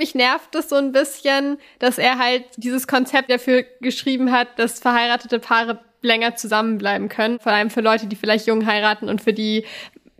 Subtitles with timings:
[0.00, 4.80] Mich nervt es so ein bisschen, dass er halt dieses Konzept dafür geschrieben hat, dass
[4.80, 7.38] verheiratete Paare länger zusammenbleiben können.
[7.38, 9.66] Vor allem für Leute, die vielleicht jung heiraten und für die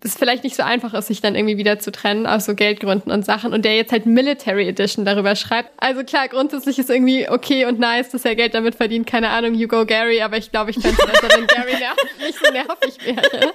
[0.02, 3.10] es vielleicht nicht so einfach ist, sich dann irgendwie wieder zu trennen aus so Geldgründen
[3.10, 5.70] und Sachen und der jetzt halt Military Edition darüber schreibt.
[5.78, 9.06] Also klar, grundsätzlich ist irgendwie okay und nice, dass er Geld damit verdient.
[9.06, 11.72] Keine Ahnung, you go Gary, aber ich glaube, ich es besser, wenn Gary
[12.20, 13.54] nicht so nervig wäre.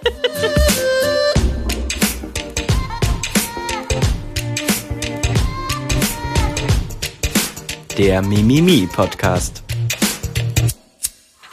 [7.98, 9.64] Der Mimimi Podcast.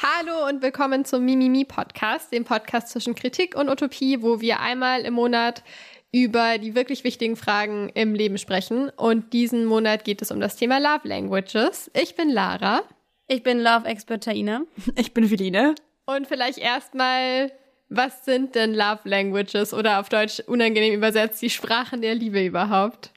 [0.03, 5.03] Hallo und willkommen zum Mimimi Podcast, dem Podcast zwischen Kritik und Utopie, wo wir einmal
[5.03, 5.63] im Monat
[6.11, 8.91] über die wirklich wichtigen Fragen im Leben sprechen.
[8.91, 11.93] Und diesen Monat geht es um das Thema Love Languages.
[11.95, 12.83] Ich bin Lara.
[13.29, 14.63] Ich bin Love Expert Taina.
[14.97, 15.77] Ich bin Feline.
[16.07, 17.53] Und vielleicht erstmal,
[17.89, 23.13] was sind denn Love Languages oder auf Deutsch unangenehm übersetzt die Sprachen der Liebe überhaupt?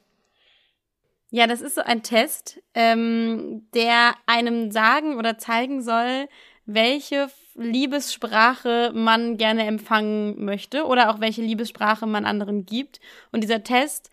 [1.30, 6.28] Ja, das ist so ein Test, ähm, der einem sagen oder zeigen soll,
[6.66, 13.00] welche Liebessprache man gerne empfangen möchte oder auch welche Liebessprache man anderen gibt.
[13.32, 14.10] Und dieser Test,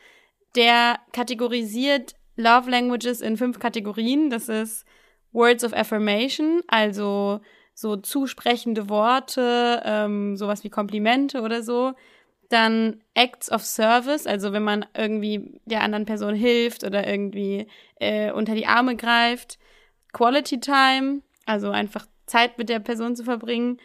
[0.56, 4.30] der kategorisiert Love Languages in fünf Kategorien.
[4.30, 4.86] Das ist
[5.32, 7.42] Words of Affirmation, also
[7.74, 11.94] so zusprechende Worte, ähm, sowas wie Komplimente oder so.
[12.54, 17.66] Dann Acts of Service, also wenn man irgendwie der anderen Person hilft oder irgendwie
[18.00, 19.58] äh, unter die Arme greift.
[20.12, 23.80] Quality Time, also einfach Zeit mit der Person zu verbringen.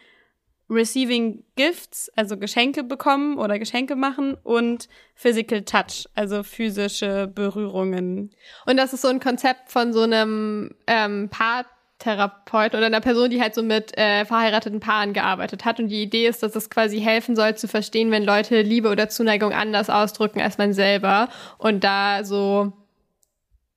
[0.69, 8.35] Receiving Gifts, also Geschenke bekommen oder Geschenke machen und Physical Touch, also physische Berührungen.
[8.67, 11.65] Und das ist so ein Konzept von so einem ähm, Paar
[11.99, 15.79] Therapeut oder einer Person, die halt so mit äh, verheirateten Paaren gearbeitet hat.
[15.79, 19.09] Und die Idee ist, dass es quasi helfen soll zu verstehen, wenn Leute Liebe oder
[19.09, 21.29] Zuneigung anders ausdrücken als man selber.
[21.57, 22.71] Und da so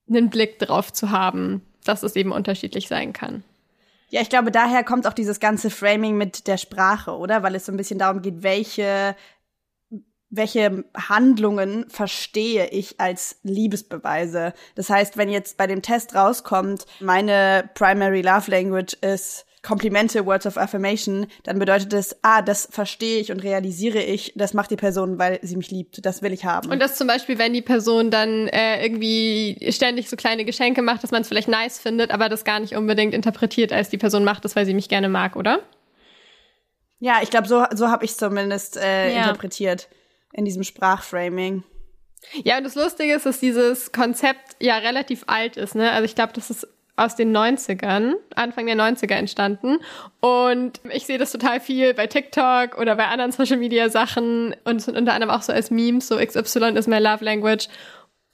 [0.09, 3.43] einen Blick drauf zu haben, dass es eben unterschiedlich sein kann.
[4.09, 7.43] Ja, ich glaube, daher kommt auch dieses ganze Framing mit der Sprache, oder?
[7.43, 9.17] Weil es so ein bisschen darum geht, welche
[10.33, 14.55] welche Handlungen verstehe ich als Liebesbeweise.
[14.75, 20.47] Das heißt, wenn jetzt bei dem Test rauskommt, meine Primary Love Language ist Komplimente, Words
[20.47, 24.77] of Affirmation, dann bedeutet es, ah, das verstehe ich und realisiere ich, das macht die
[24.77, 26.69] Person, weil sie mich liebt, das will ich haben.
[26.73, 31.05] Und das zum Beispiel, wenn die Person dann äh, irgendwie ständig so kleine Geschenke macht,
[31.05, 34.25] dass man es vielleicht nice findet, aber das gar nicht unbedingt interpretiert, als die Person
[34.25, 35.61] macht das, weil sie mich gerne mag, oder?
[36.99, 39.23] Ja, ich glaube, so, so habe ich zumindest äh, ja.
[39.23, 39.89] interpretiert
[40.33, 41.63] in diesem Sprachframing.
[42.45, 45.75] Ja, und das Lustige ist, dass dieses Konzept ja relativ alt ist.
[45.75, 45.91] Ne?
[45.91, 49.79] Also ich glaube, das ist aus den 90ern, Anfang der 90er entstanden.
[50.21, 54.87] Und ich sehe das total viel bei TikTok oder bei anderen Social Media Sachen und
[54.89, 57.69] unter anderem auch so als Memes, so XY ist my love language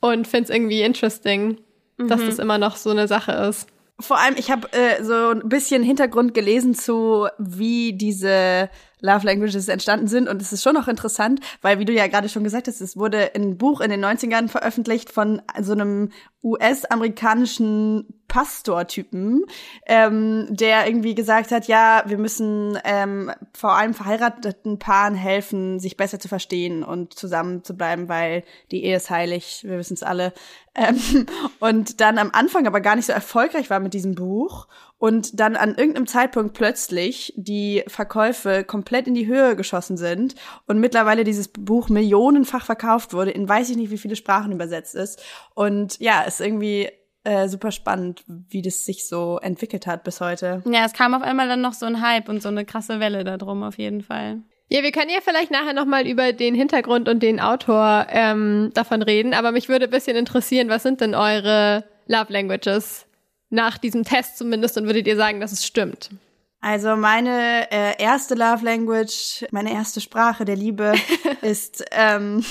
[0.00, 1.59] und finde es irgendwie interesting,
[1.97, 2.09] mhm.
[2.09, 3.69] dass das immer noch so eine Sache ist.
[4.00, 8.70] Vor allem, ich habe äh, so ein bisschen Hintergrund gelesen zu, wie diese
[9.00, 10.28] Love Languages entstanden sind.
[10.28, 12.97] Und es ist schon noch interessant, weil, wie du ja gerade schon gesagt hast, es
[12.97, 16.10] wurde ein Buch in den 90ern veröffentlicht von so einem
[16.42, 19.44] US-amerikanischen Pastor-Typen,
[19.86, 25.97] ähm, der irgendwie gesagt hat, ja, wir müssen ähm, vor allem verheirateten Paaren helfen, sich
[25.97, 30.03] besser zu verstehen und zusammen zu bleiben, weil die Ehe ist heilig, wir wissen es
[30.03, 30.32] alle.
[30.75, 31.26] Ähm,
[31.59, 35.56] und dann am Anfang aber gar nicht so erfolgreich war mit diesem Buch und dann
[35.56, 40.34] an irgendeinem Zeitpunkt plötzlich die Verkäufe komplett in die Höhe geschossen sind
[40.66, 44.94] und mittlerweile dieses Buch millionenfach verkauft wurde, in weiß ich nicht wie viele Sprachen übersetzt
[44.94, 45.22] ist.
[45.54, 46.88] Und ja, ist irgendwie
[47.25, 50.62] äh, super spannend, wie das sich so entwickelt hat bis heute.
[50.66, 53.22] Ja, es kam auf einmal dann noch so ein Hype und so eine krasse Welle
[53.22, 54.42] da drum auf jeden Fall.
[54.70, 59.00] Ja, wir können ja vielleicht nachher nochmal über den Hintergrund und den Autor ähm, davon
[59.00, 63.07] reden, aber mich würde ein bisschen interessieren, was sind denn eure Love Languages?
[63.50, 66.10] Nach diesem Test zumindest und würdet ihr sagen, dass es stimmt?
[66.60, 70.92] Also meine äh, erste Love Language, meine erste Sprache der Liebe
[71.41, 72.44] ist ähm,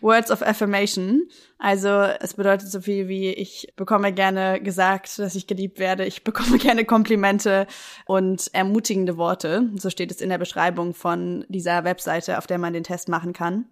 [0.00, 1.28] Words of Affirmation.
[1.58, 6.22] Also es bedeutet so viel wie ich bekomme gerne gesagt, dass ich geliebt werde, ich
[6.22, 7.66] bekomme gerne Komplimente
[8.06, 9.68] und ermutigende Worte.
[9.74, 13.32] So steht es in der Beschreibung von dieser Webseite, auf der man den Test machen
[13.32, 13.66] kann.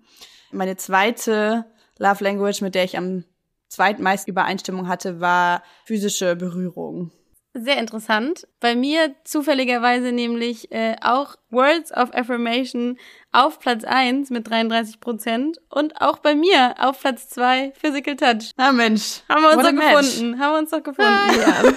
[0.51, 1.65] Meine zweite
[1.99, 3.25] Love Language, mit der ich am
[3.69, 7.11] zweitmeist Übereinstimmung hatte, war physische Berührung.
[7.59, 8.47] Sehr interessant.
[8.61, 12.99] Bei mir zufälligerweise nämlich äh, auch Words of Affirmation
[13.33, 18.51] auf Platz 1 mit 33 Prozent und auch bei mir auf Platz 2 Physical Touch.
[18.59, 19.23] Na Mensch.
[19.31, 20.39] Haben wir uns doch gefunden.
[20.39, 21.07] Haben wir uns doch gefunden.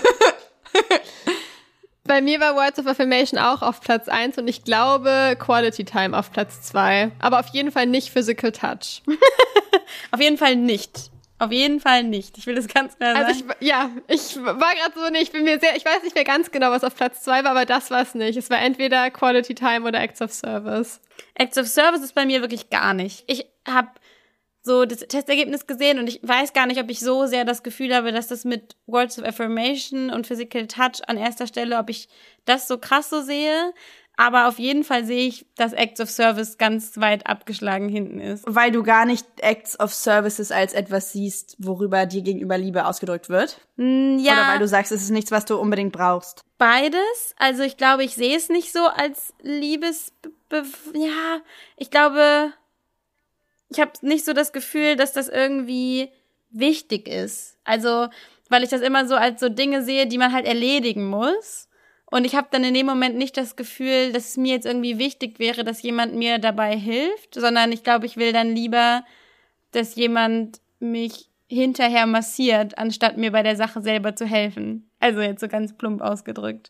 [0.71, 0.99] Ah, ja.
[2.09, 6.17] Bei mir war Words of Affirmation auch auf Platz 1 und ich glaube Quality Time
[6.17, 7.11] auf Platz 2.
[7.19, 9.03] Aber auf jeden Fall nicht Physical Touch.
[10.11, 11.11] auf jeden Fall nicht.
[11.39, 12.37] Auf jeden Fall nicht.
[12.37, 13.25] Ich will das ganz klar sagen.
[13.25, 16.13] Also ich, ja, ich war gerade so, nee, ich bin mir sehr, ich weiß nicht
[16.13, 18.37] mehr ganz genau, was auf Platz zwei war, aber das war es nicht.
[18.37, 20.99] Es war entweder Quality Time oder Acts of Service.
[21.35, 23.23] Acts of Service ist bei mir wirklich gar nicht.
[23.27, 23.89] Ich habe
[24.61, 27.95] so das Testergebnis gesehen und ich weiß gar nicht, ob ich so sehr das Gefühl
[27.95, 32.09] habe, dass das mit Words of Affirmation und Physical Touch an erster Stelle, ob ich
[32.43, 33.73] das so krass so sehe.
[34.19, 38.43] Aber auf jeden Fall sehe ich, dass Acts of Service ganz weit abgeschlagen hinten ist.
[38.45, 43.29] Weil du gar nicht Acts of Services als etwas siehst, worüber dir gegenüber Liebe ausgedrückt
[43.29, 43.61] wird?
[43.77, 44.33] Mm, ja.
[44.33, 46.43] Oder weil du sagst, es ist nichts, was du unbedingt brauchst?
[46.57, 47.33] Beides.
[47.37, 50.11] Also ich glaube, ich sehe es nicht so als Liebes...
[50.93, 51.39] Ja,
[51.77, 52.51] ich glaube,
[53.69, 56.09] ich habe nicht so das Gefühl, dass das irgendwie
[56.49, 57.55] wichtig ist.
[57.63, 58.09] Also,
[58.49, 61.68] weil ich das immer so als so Dinge sehe, die man halt erledigen muss.
[62.11, 64.97] Und ich habe dann in dem Moment nicht das Gefühl, dass es mir jetzt irgendwie
[64.97, 69.03] wichtig wäre, dass jemand mir dabei hilft, sondern ich glaube, ich will dann lieber,
[69.71, 74.89] dass jemand mich hinterher massiert, anstatt mir bei der Sache selber zu helfen.
[74.99, 76.69] Also jetzt so ganz plump ausgedrückt.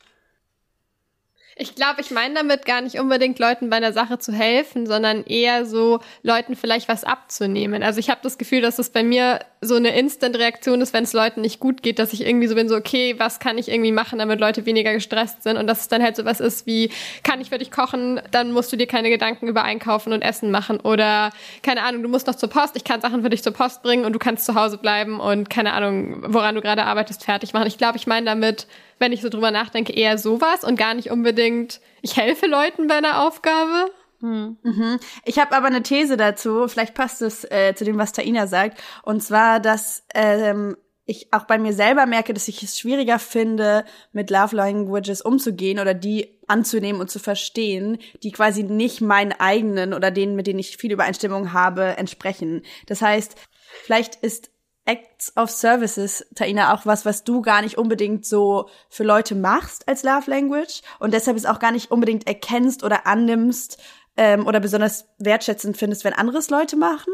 [1.61, 5.25] Ich glaube, ich meine damit gar nicht unbedingt Leuten bei einer Sache zu helfen, sondern
[5.25, 7.83] eher so Leuten vielleicht was abzunehmen.
[7.83, 11.11] Also ich habe das Gefühl, dass das bei mir so eine Instant-Reaktion ist, wenn es
[11.11, 13.91] Leuten nicht gut geht, dass ich irgendwie so bin, so okay, was kann ich irgendwie
[13.91, 16.91] machen, damit Leute weniger gestresst sind und dass es dann halt so was ist wie,
[17.23, 20.51] kann ich für dich kochen, dann musst du dir keine Gedanken über Einkaufen und Essen
[20.51, 21.31] machen oder
[21.61, 24.05] keine Ahnung, du musst noch zur Post, ich kann Sachen für dich zur Post bringen
[24.05, 27.67] und du kannst zu Hause bleiben und keine Ahnung, woran du gerade arbeitest, fertig machen.
[27.67, 28.65] Ich glaube, ich meine damit
[28.99, 32.95] wenn ich so drüber nachdenke, eher sowas und gar nicht unbedingt, ich helfe Leuten bei
[32.95, 33.91] einer Aufgabe.
[34.19, 34.57] Hm.
[34.61, 34.99] Mhm.
[35.25, 38.81] Ich habe aber eine These dazu, vielleicht passt es äh, zu dem, was Taina sagt,
[39.03, 40.75] und zwar, dass ähm,
[41.05, 45.79] ich auch bei mir selber merke, dass ich es schwieriger finde, mit Love Languages umzugehen
[45.79, 50.59] oder die anzunehmen und zu verstehen, die quasi nicht meinen eigenen oder denen, mit denen
[50.59, 52.61] ich viel Übereinstimmung habe, entsprechen.
[52.85, 53.35] Das heißt,
[53.83, 54.51] vielleicht ist
[54.89, 59.87] Acts of Services, Taina, auch was, was du gar nicht unbedingt so für Leute machst
[59.87, 63.79] als Love Language und deshalb es auch gar nicht unbedingt erkennst oder annimmst
[64.17, 67.13] ähm, oder besonders wertschätzend findest, wenn anderes Leute machen?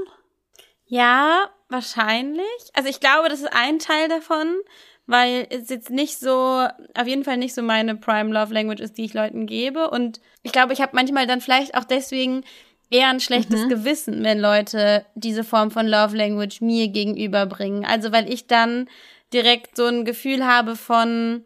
[0.85, 2.45] Ja, wahrscheinlich.
[2.73, 4.55] Also ich glaube, das ist ein Teil davon,
[5.05, 6.65] weil es jetzt nicht so,
[6.97, 9.89] auf jeden Fall nicht so meine Prime Love Language ist, die ich Leuten gebe.
[9.89, 12.45] Und ich glaube, ich habe manchmal dann vielleicht auch deswegen
[12.89, 13.69] eher ein schlechtes mhm.
[13.69, 17.85] Gewissen, wenn Leute diese Form von Love Language mir gegenüberbringen.
[17.85, 18.87] Also weil ich dann
[19.33, 21.43] direkt so ein Gefühl habe von,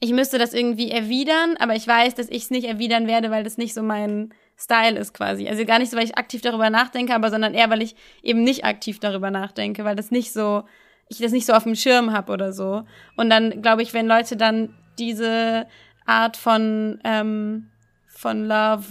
[0.00, 3.44] ich müsste das irgendwie erwidern, aber ich weiß, dass ich es nicht erwidern werde, weil
[3.44, 5.48] das nicht so mein Style ist quasi.
[5.48, 8.42] Also gar nicht so, weil ich aktiv darüber nachdenke, aber sondern eher, weil ich eben
[8.42, 10.64] nicht aktiv darüber nachdenke, weil das nicht so,
[11.08, 12.84] ich das nicht so auf dem Schirm habe oder so.
[13.16, 15.66] Und dann glaube ich, wenn Leute dann diese
[16.06, 17.70] Art von ähm,
[18.06, 18.84] von Love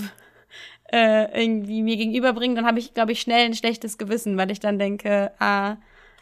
[0.92, 4.60] äh, irgendwie mir gegenüberbringen, dann habe ich, glaube ich, schnell ein schlechtes Gewissen, weil ich
[4.60, 5.78] dann denke, ah,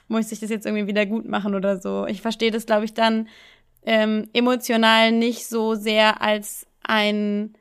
[0.08, 2.06] muss ich das jetzt irgendwie wieder gut machen oder so.
[2.08, 3.28] Ich verstehe das, glaube ich, dann
[3.86, 7.54] ähm, emotional nicht so sehr als ein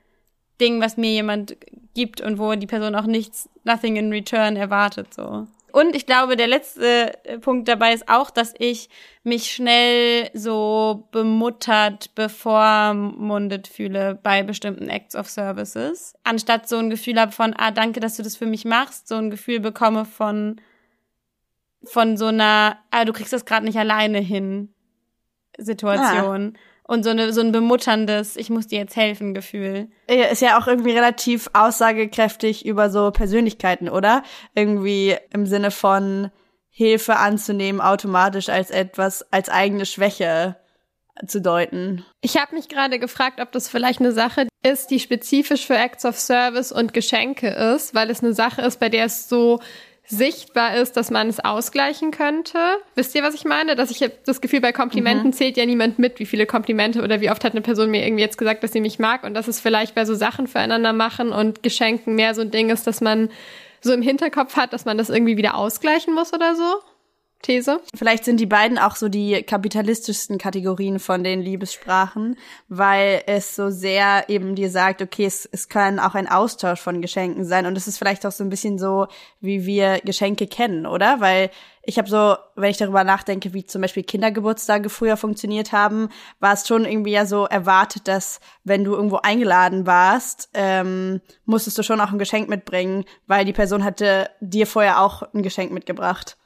[0.61, 1.57] Ding, was mir jemand
[1.95, 5.47] gibt und wo die Person auch nichts, nothing in return erwartet, so.
[5.75, 8.89] Und ich glaube, der letzte äh, Punkt dabei ist auch, dass ich
[9.25, 16.15] mich schnell so bemuttert, bevormundet fühle bei bestimmten Acts of Services.
[16.23, 19.17] Anstatt so ein Gefühl habe von, ah, danke, dass du das für mich machst, so
[19.17, 20.61] ein Gefühl bekomme von,
[21.83, 24.73] von so einer, ah, du kriegst das gerade nicht alleine hin
[25.59, 26.53] Situation.
[26.55, 29.89] Ah und so, eine, so ein bemutterndes, ich muss dir jetzt helfen Gefühl.
[30.07, 34.23] Ist ja auch irgendwie relativ aussagekräftig über so Persönlichkeiten, oder?
[34.55, 36.31] Irgendwie im Sinne von
[36.69, 40.57] Hilfe anzunehmen automatisch als etwas, als eigene Schwäche
[41.27, 42.05] zu deuten.
[42.21, 46.05] Ich habe mich gerade gefragt, ob das vielleicht eine Sache ist, die spezifisch für Acts
[46.05, 49.61] of Service und Geschenke ist, weil es eine Sache ist, bei der es so
[50.07, 52.59] sichtbar ist, dass man es ausgleichen könnte.
[52.95, 53.75] Wisst ihr, was ich meine?
[53.75, 55.33] Dass ich das Gefühl, bei Komplimenten mhm.
[55.33, 58.23] zählt ja niemand mit, wie viele Komplimente oder wie oft hat eine Person mir irgendwie
[58.23, 61.33] jetzt gesagt, dass sie mich mag und dass es vielleicht bei so Sachen füreinander machen
[61.33, 63.31] und Geschenken mehr so ein Ding ist, dass man
[63.81, 66.81] so im Hinterkopf hat, dass man das irgendwie wieder ausgleichen muss oder so.
[67.45, 67.81] These.
[67.95, 73.69] Vielleicht sind die beiden auch so die kapitalistischsten Kategorien von den Liebessprachen, weil es so
[73.69, 77.77] sehr eben dir sagt, okay, es, es kann auch ein Austausch von Geschenken sein und
[77.77, 79.09] es ist vielleicht auch so ein bisschen so,
[79.41, 81.21] wie wir Geschenke kennen, oder?
[81.21, 81.51] Weil
[81.83, 86.09] ich habe so, wenn ich darüber nachdenke, wie zum Beispiel Kindergeburtstage früher funktioniert haben,
[86.41, 91.77] war es schon irgendwie ja so erwartet, dass wenn du irgendwo eingeladen warst, ähm, musstest
[91.77, 95.73] du schon auch ein Geschenk mitbringen, weil die Person hatte dir vorher auch ein Geschenk
[95.73, 96.39] mitgebracht.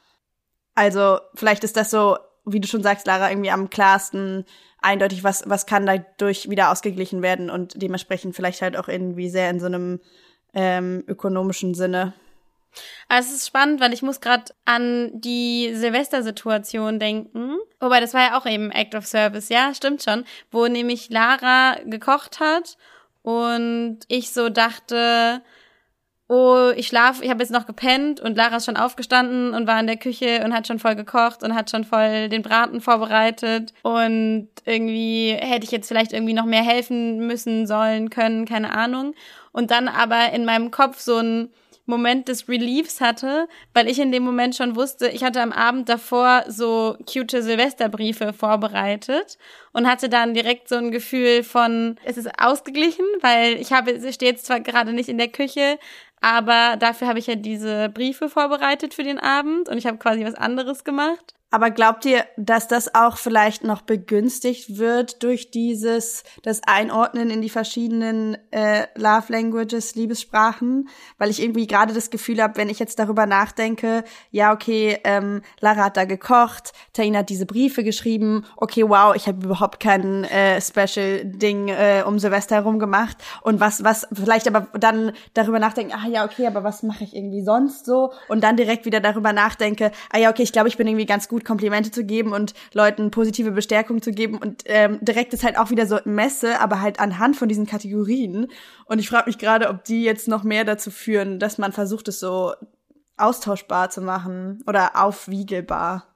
[0.79, 4.45] Also vielleicht ist das so, wie du schon sagst, Lara, irgendwie am klarsten
[4.81, 9.49] eindeutig, was, was kann dadurch wieder ausgeglichen werden und dementsprechend vielleicht halt auch irgendwie sehr
[9.49, 9.99] in so einem
[10.53, 12.13] ähm, ökonomischen Sinne.
[13.09, 17.57] Also es ist spannend, weil ich muss gerade an die Silvestersituation denken.
[17.81, 20.23] Wobei, das war ja auch eben Act of Service, ja, stimmt schon.
[20.49, 22.77] Wo nämlich Lara gekocht hat
[23.21, 25.41] und ich so dachte,
[26.29, 29.79] oh, ich schlaf, ich habe jetzt noch gepennt und Lara ist schon aufgestanden und war
[29.79, 33.73] in der Küche und hat schon voll gekocht und hat schon voll den Braten vorbereitet
[33.81, 39.15] und irgendwie hätte ich jetzt vielleicht irgendwie noch mehr helfen müssen sollen können, keine Ahnung.
[39.51, 41.49] Und dann aber in meinem Kopf so ein
[41.89, 45.89] Moment des Reliefs hatte, weil ich in dem Moment schon wusste, ich hatte am Abend
[45.89, 49.39] davor so cute Silvesterbriefe vorbereitet
[49.73, 54.15] und hatte dann direkt so ein Gefühl von, es ist ausgeglichen, weil ich habe, ich
[54.15, 55.79] stehe jetzt zwar gerade nicht in der Küche,
[56.21, 60.25] aber dafür habe ich ja diese Briefe vorbereitet für den Abend und ich habe quasi
[60.25, 61.35] was anderes gemacht.
[61.51, 67.41] Aber glaubt ihr, dass das auch vielleicht noch begünstigt wird durch dieses, das Einordnen in
[67.41, 70.89] die verschiedenen äh, Love Languages, Liebessprachen?
[71.17, 75.41] Weil ich irgendwie gerade das Gefühl habe, wenn ich jetzt darüber nachdenke, ja, okay, ähm,
[75.59, 80.25] Lara hat da gekocht, Taina hat diese Briefe geschrieben, okay, wow, ich habe überhaupt kein
[80.25, 83.17] äh, Special-Ding äh, um Silvester herum gemacht.
[83.41, 87.15] Und was, was, vielleicht aber dann darüber nachdenken, ah ja, okay, aber was mache ich
[87.15, 88.13] irgendwie sonst so?
[88.27, 91.27] Und dann direkt wieder darüber nachdenke, ah ja, okay, ich glaube, ich bin irgendwie ganz
[91.27, 94.37] gut gut, Komplimente zu geben und Leuten positive Bestärkung zu geben.
[94.37, 98.47] Und ähm, direkt ist halt auch wieder so Messe, aber halt anhand von diesen Kategorien.
[98.85, 102.07] Und ich frage mich gerade, ob die jetzt noch mehr dazu führen, dass man versucht,
[102.07, 102.53] es so
[103.17, 106.08] austauschbar zu machen oder aufwiegelbar.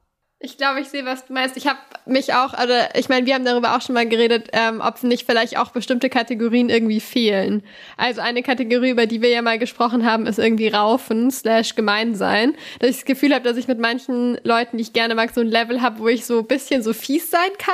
[0.46, 1.56] Ich glaube, ich sehe, was du meinst.
[1.56, 4.82] Ich habe mich auch, also ich meine, wir haben darüber auch schon mal geredet, ähm,
[4.86, 7.64] ob nicht vielleicht auch bestimmte Kategorien irgendwie fehlen.
[7.96, 12.58] Also eine Kategorie, über die wir ja mal gesprochen haben, ist irgendwie Raufen slash Gemeinsein.
[12.80, 15.40] Dass ich das Gefühl habe, dass ich mit manchen Leuten, die ich gerne mag, so
[15.40, 17.74] ein Level habe, wo ich so ein bisschen so fies sein kann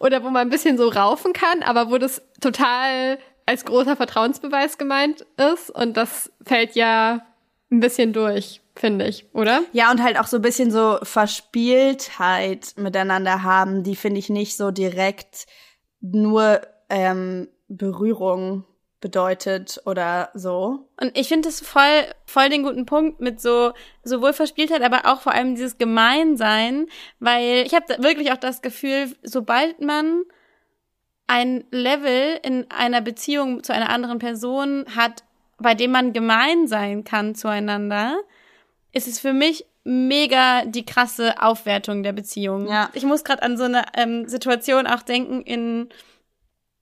[0.00, 4.78] oder wo man ein bisschen so raufen kann, aber wo das total als großer Vertrauensbeweis
[4.78, 5.68] gemeint ist.
[5.68, 7.20] Und das fällt ja
[7.70, 9.62] ein bisschen durch finde ich, oder?
[9.72, 14.56] Ja, und halt auch so ein bisschen so Verspieltheit miteinander haben, die finde ich nicht
[14.56, 15.46] so direkt
[16.00, 18.64] nur ähm, Berührung
[19.02, 20.88] bedeutet oder so.
[20.98, 23.72] Und ich finde das voll, voll den guten Punkt mit so
[24.04, 26.86] sowohl Verspieltheit, aber auch vor allem dieses Gemeinsein,
[27.18, 30.22] weil ich habe wirklich auch das Gefühl, sobald man
[31.26, 35.24] ein Level in einer Beziehung zu einer anderen Person hat,
[35.58, 38.16] bei dem man gemein sein kann zueinander,
[38.92, 42.68] ist es für mich mega die krasse Aufwertung der Beziehung.
[42.68, 42.90] Ja.
[42.94, 45.88] Ich muss gerade an so eine ähm, Situation auch denken in,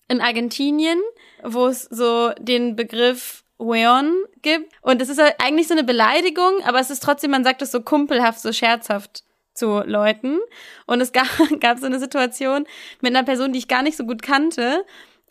[0.09, 1.01] in Argentinien,
[1.43, 4.73] wo es so den Begriff Weon gibt.
[4.83, 7.71] Und es ist halt eigentlich so eine Beleidigung, aber es ist trotzdem, man sagt es
[7.71, 9.23] so kumpelhaft, so scherzhaft
[9.55, 10.39] zu Leuten.
[10.87, 11.27] Und es gab,
[11.61, 12.67] gab so eine Situation
[13.01, 14.85] mit einer Person, die ich gar nicht so gut kannte.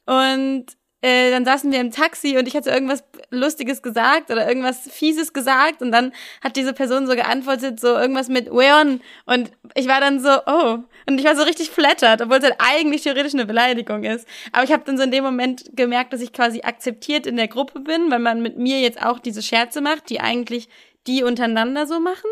[0.06, 0.66] Und
[1.02, 5.32] äh, dann saßen wir im Taxi und ich hatte irgendwas Lustiges gesagt oder irgendwas Fieses
[5.32, 10.02] gesagt und dann hat diese Person so geantwortet, so irgendwas mit Weon und ich war
[10.02, 10.80] dann so, oh.
[11.08, 14.28] Und ich war so richtig flattert, obwohl es halt eigentlich theoretisch eine Beleidigung ist.
[14.52, 17.48] Aber ich habe dann so in dem Moment gemerkt, dass ich quasi akzeptiert in der
[17.48, 20.70] Gruppe bin, weil man mit mir jetzt auch diese Scherze macht, die eigentlich
[21.08, 22.30] die untereinander so machen.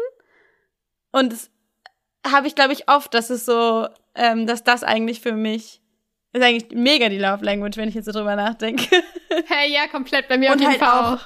[1.11, 1.49] Und das
[2.25, 5.81] habe ich, glaube ich, oft, dass es so, ähm, dass das eigentlich für mich
[6.37, 8.85] ist eigentlich mega die Love Language, wenn ich jetzt so drüber nachdenke.
[9.47, 11.19] hey, ja, komplett bei mir Und halt Fall auch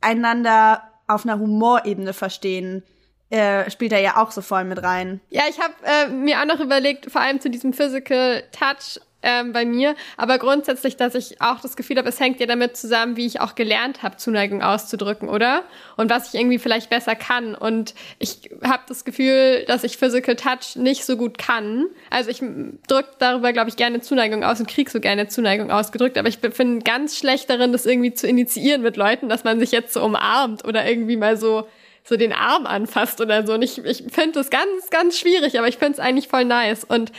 [0.00, 2.82] einander auf einer Humorebene verstehen.
[3.30, 5.20] Äh, spielt er ja auch so voll mit rein.
[5.28, 9.52] Ja, ich habe äh, mir auch noch überlegt, vor allem zu diesem Physical Touch, ähm,
[9.52, 13.16] bei mir, aber grundsätzlich, dass ich auch das Gefühl habe, es hängt ja damit zusammen,
[13.16, 15.64] wie ich auch gelernt habe, Zuneigung auszudrücken, oder?
[15.96, 17.56] Und was ich irgendwie vielleicht besser kann.
[17.56, 21.86] Und ich habe das Gefühl, dass ich Physical Touch nicht so gut kann.
[22.10, 22.38] Also ich
[22.86, 26.38] drücke darüber, glaube ich, gerne Zuneigung aus und krieg so gerne Zuneigung ausgedrückt, aber ich
[26.38, 30.04] bin ganz schlecht darin, das irgendwie zu initiieren mit Leuten, dass man sich jetzt so
[30.04, 31.66] umarmt oder irgendwie mal so
[32.08, 33.54] so den Arm anfasst oder so.
[33.54, 36.84] Und ich, ich finde das ganz, ganz schwierig, aber ich finde es eigentlich voll nice.
[36.84, 37.12] Und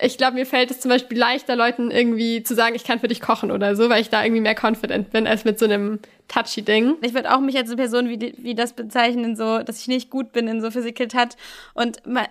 [0.00, 3.08] ich glaube, mir fällt es zum Beispiel leichter, Leuten irgendwie zu sagen, ich kann für
[3.08, 5.98] dich kochen oder so, weil ich da irgendwie mehr confident bin als mit so einem
[6.28, 6.94] touchy Ding.
[7.02, 10.10] Ich würde auch mich als eine Person wie, wie das bezeichnen, so, dass ich nicht
[10.10, 11.36] gut bin in so Physical Touch.
[11.74, 12.26] Und man,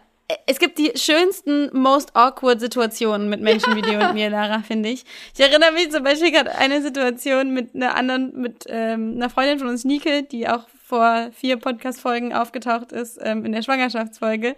[0.46, 4.90] es gibt die schönsten, most awkward Situationen mit Menschen wie dir und mir, Lara, finde
[4.90, 5.04] ich.
[5.34, 9.60] Ich erinnere mich zum Beispiel gerade eine Situation mit einer anderen, mit ähm, einer Freundin
[9.60, 14.56] von uns, Nike, die auch vor vier Podcast-Folgen aufgetaucht ist, ähm, in der Schwangerschaftsfolge,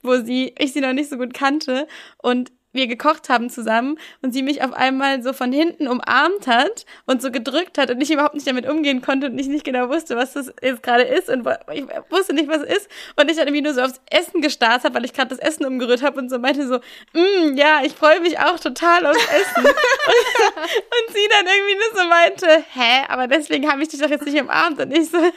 [0.00, 1.88] wo sie, ich sie noch nicht so gut kannte.
[2.18, 6.86] Und wir gekocht haben zusammen und sie mich auf einmal so von hinten umarmt hat
[7.06, 9.88] und so gedrückt hat und ich überhaupt nicht damit umgehen konnte und ich nicht genau
[9.88, 13.36] wusste, was das jetzt gerade ist und ich wusste nicht, was es ist und ich
[13.36, 16.18] dann irgendwie nur so aufs Essen gestarrt habe, weil ich gerade das Essen umgerührt habe
[16.18, 16.78] und so meinte so,
[17.12, 19.64] mm, ja, ich freue mich auch total aufs Essen.
[19.64, 24.10] und, und sie dann irgendwie nur so meinte, hä, aber deswegen habe ich dich doch
[24.10, 25.32] jetzt nicht umarmt und ich so, was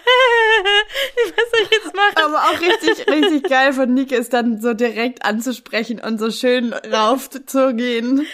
[1.52, 2.16] soll ich jetzt machen?
[2.24, 6.74] Aber auch richtig, richtig geil von Nike ist dann so direkt anzusprechen und so schön
[6.74, 8.26] rauf zu gehen.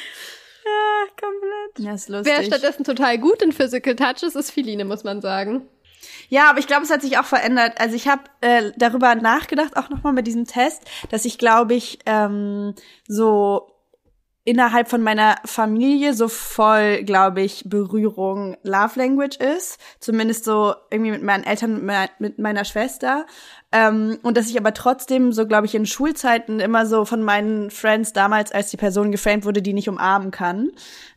[0.64, 1.80] Ja, komplett.
[1.80, 2.34] Ja, ist lustig.
[2.36, 5.68] Wer stattdessen total gut in Physical Touches ist Philine, muss man sagen.
[6.30, 7.80] Ja, aber ich glaube, es hat sich auch verändert.
[7.80, 12.00] Also ich habe äh, darüber nachgedacht, auch nochmal mit diesem Test, dass ich, glaube ich,
[12.06, 12.74] ähm,
[13.08, 13.71] so
[14.44, 19.80] innerhalb von meiner Familie so voll, glaube ich, Berührung Love Language ist.
[20.00, 23.26] Zumindest so irgendwie mit meinen Eltern, mit meiner Schwester.
[23.72, 27.70] Ähm, und dass ich aber trotzdem so, glaube ich, in Schulzeiten immer so von meinen
[27.70, 30.72] Friends damals, als die Person geframed wurde, die nicht umarmen kann.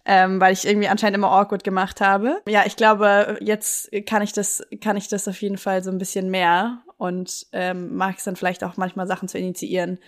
[0.05, 2.43] Ähm, weil ich irgendwie anscheinend immer awkward gemacht habe.
[2.47, 5.97] Ja, ich glaube, jetzt kann ich das, kann ich das auf jeden Fall so ein
[5.99, 9.99] bisschen mehr und ähm, mag es dann vielleicht auch manchmal Sachen zu initiieren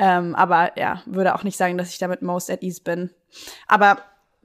[0.00, 3.10] ähm, aber ja, würde auch nicht sagen, dass ich damit most at ease bin.
[3.66, 3.98] Aber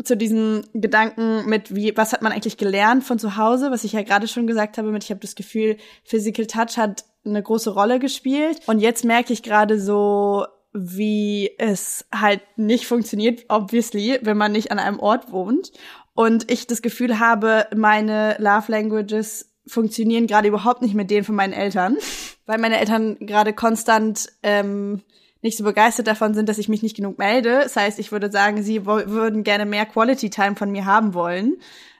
[0.03, 3.93] zu diesem Gedanken mit, wie, was hat man eigentlich gelernt von zu Hause, was ich
[3.93, 7.73] ja gerade schon gesagt habe, mit ich habe das Gefühl, Physical Touch hat eine große
[7.73, 8.59] Rolle gespielt.
[8.67, 14.73] Und jetzt merke ich gerade so, wie es halt nicht funktioniert, obviously, wenn man nicht
[14.73, 15.71] an einem Ort wohnt.
[16.15, 21.35] Und ich das Gefühl habe, meine Love Languages funktionieren gerade überhaupt nicht mit denen von
[21.35, 21.95] meinen Eltern,
[22.45, 25.01] weil meine Eltern gerade konstant ähm,
[25.45, 27.59] nicht so begeistert davon sind, dass ich mich nicht genug melde.
[27.63, 31.57] Das heißt, ich würde sagen, sie würden gerne mehr Quality Time von mir haben wollen.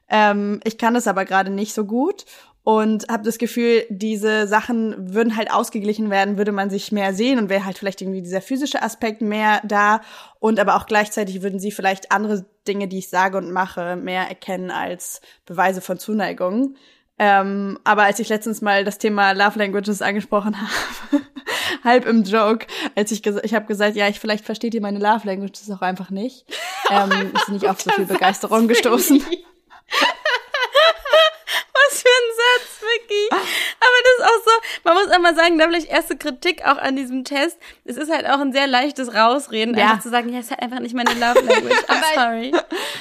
[0.09, 2.25] Ähm, ich kann das aber gerade nicht so gut
[2.63, 7.37] und habe das Gefühl, diese Sachen würden halt ausgeglichen werden, würde man sich mehr sehen
[7.37, 10.01] und wäre halt vielleicht irgendwie dieser physische Aspekt mehr da
[10.39, 14.27] und aber auch gleichzeitig würden sie vielleicht andere Dinge, die ich sage und mache, mehr
[14.27, 16.75] erkennen als Beweise von Zuneigung.
[17.17, 21.23] Ähm, aber als ich letztens mal das Thema Love Languages angesprochen habe,
[21.83, 24.99] halb im Joke, als ich gesagt, ich habe gesagt, ja, ich vielleicht versteht ihr meine
[24.99, 26.45] Love Languages auch einfach nicht,
[26.89, 29.19] ähm, ist nicht auf so viel Begeisterung gestoßen.
[31.73, 33.29] Was für ein Satz, Vicky.
[33.29, 34.51] Aber das ist auch so,
[34.83, 37.57] man muss einmal sagen, da vielleicht erste Kritik auch an diesem Test.
[37.83, 39.85] Es ist halt auch ein sehr leichtes Rausreden, ja.
[39.85, 41.83] einfach zu sagen, ja, ist halt einfach nicht meine Love Language.
[41.87, 42.51] I'm sorry.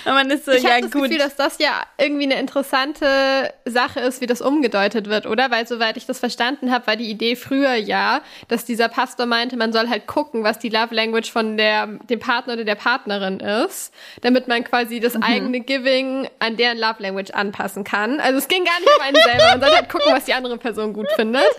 [0.04, 1.04] Und man ist so, ich ja das gut.
[1.04, 5.50] Gefühl, dass das ja irgendwie eine interessante Sache ist, wie das umgedeutet wird, oder?
[5.50, 9.56] Weil soweit ich das verstanden habe, war die Idee früher ja, dass dieser Pastor meinte,
[9.56, 13.40] man soll halt gucken, was die Love Language von der, dem Partner oder der Partnerin
[13.40, 15.22] ist, damit man quasi das mhm.
[15.22, 18.20] eigene Giving an deren Love Language anpassen kann.
[18.20, 19.44] Also es ging gar nicht um einen selber.
[19.50, 21.50] Man sollte halt gucken, was die andere Person gut findet.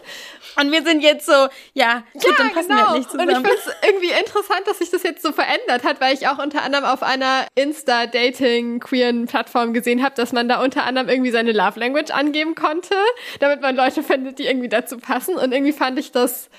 [0.59, 2.79] Und wir sind jetzt so, ja, gut, ja, dann passen genau.
[2.79, 3.35] wir halt nicht zusammen.
[3.35, 6.27] Und ich finde es irgendwie interessant, dass sich das jetzt so verändert hat, weil ich
[6.27, 11.31] auch unter anderem auf einer Insta-Dating-queeren Plattform gesehen habe, dass man da unter anderem irgendwie
[11.31, 12.95] seine Love Language angeben konnte,
[13.39, 15.35] damit man Leute findet, die irgendwie dazu passen.
[15.35, 16.49] Und irgendwie fand ich das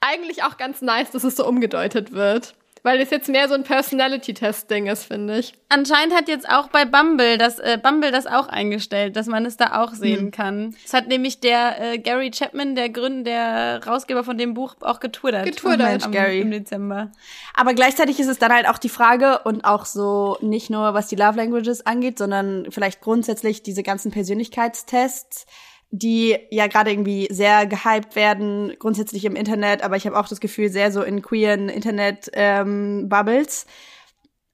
[0.00, 2.54] eigentlich auch ganz nice, dass es so umgedeutet wird.
[2.82, 5.54] Weil es jetzt mehr so ein Personality-Test-Ding ist, finde ich.
[5.68, 9.56] Anscheinend hat jetzt auch bei Bumble das, äh, Bumble das auch eingestellt, dass man es
[9.56, 10.30] da auch sehen hm.
[10.32, 10.76] kann.
[10.82, 15.00] Das hat nämlich der äh, Gary Chapman, der Gründer, der Rausgeber von dem Buch, auch
[15.00, 15.46] getwittert.
[15.46, 16.40] Getwittert, am, Gary.
[16.40, 17.12] Im Dezember.
[17.54, 21.08] Aber gleichzeitig ist es dann halt auch die Frage und auch so nicht nur was
[21.08, 25.46] die Love Languages angeht, sondern vielleicht grundsätzlich diese ganzen Persönlichkeitstests
[25.92, 30.40] die ja gerade irgendwie sehr gehypt werden, grundsätzlich im Internet, aber ich habe auch das
[30.40, 33.64] Gefühl, sehr so in queeren Internet-Bubbles.
[33.64, 33.72] Ähm,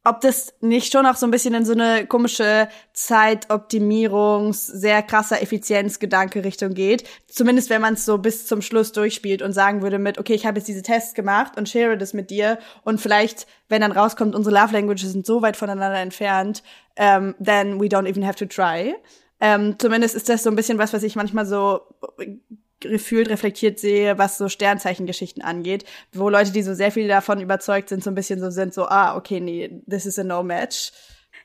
[0.05, 5.43] ob das nicht schon auch so ein bisschen in so eine komische Zeitoptimierungs-, sehr krasser
[5.43, 7.07] Effizienzgedanke Richtung geht.
[7.29, 10.47] Zumindest wenn man es so bis zum Schluss durchspielt und sagen würde mit, okay, ich
[10.47, 14.35] habe jetzt diese Tests gemacht und share das mit dir und vielleicht, wenn dann rauskommt,
[14.35, 16.63] unsere Love Languages sind so weit voneinander entfernt,
[16.97, 18.95] ähm, then we don't even have to try.
[19.41, 21.81] Ähm, zumindest ist das so ein bisschen was, was ich manchmal so
[22.81, 27.89] gefühlt reflektiert sehe, was so Sternzeichengeschichten angeht, wo Leute, die so sehr viel davon überzeugt
[27.89, 30.93] sind, so ein bisschen so sind, so, ah, okay, nee, this is a no-match.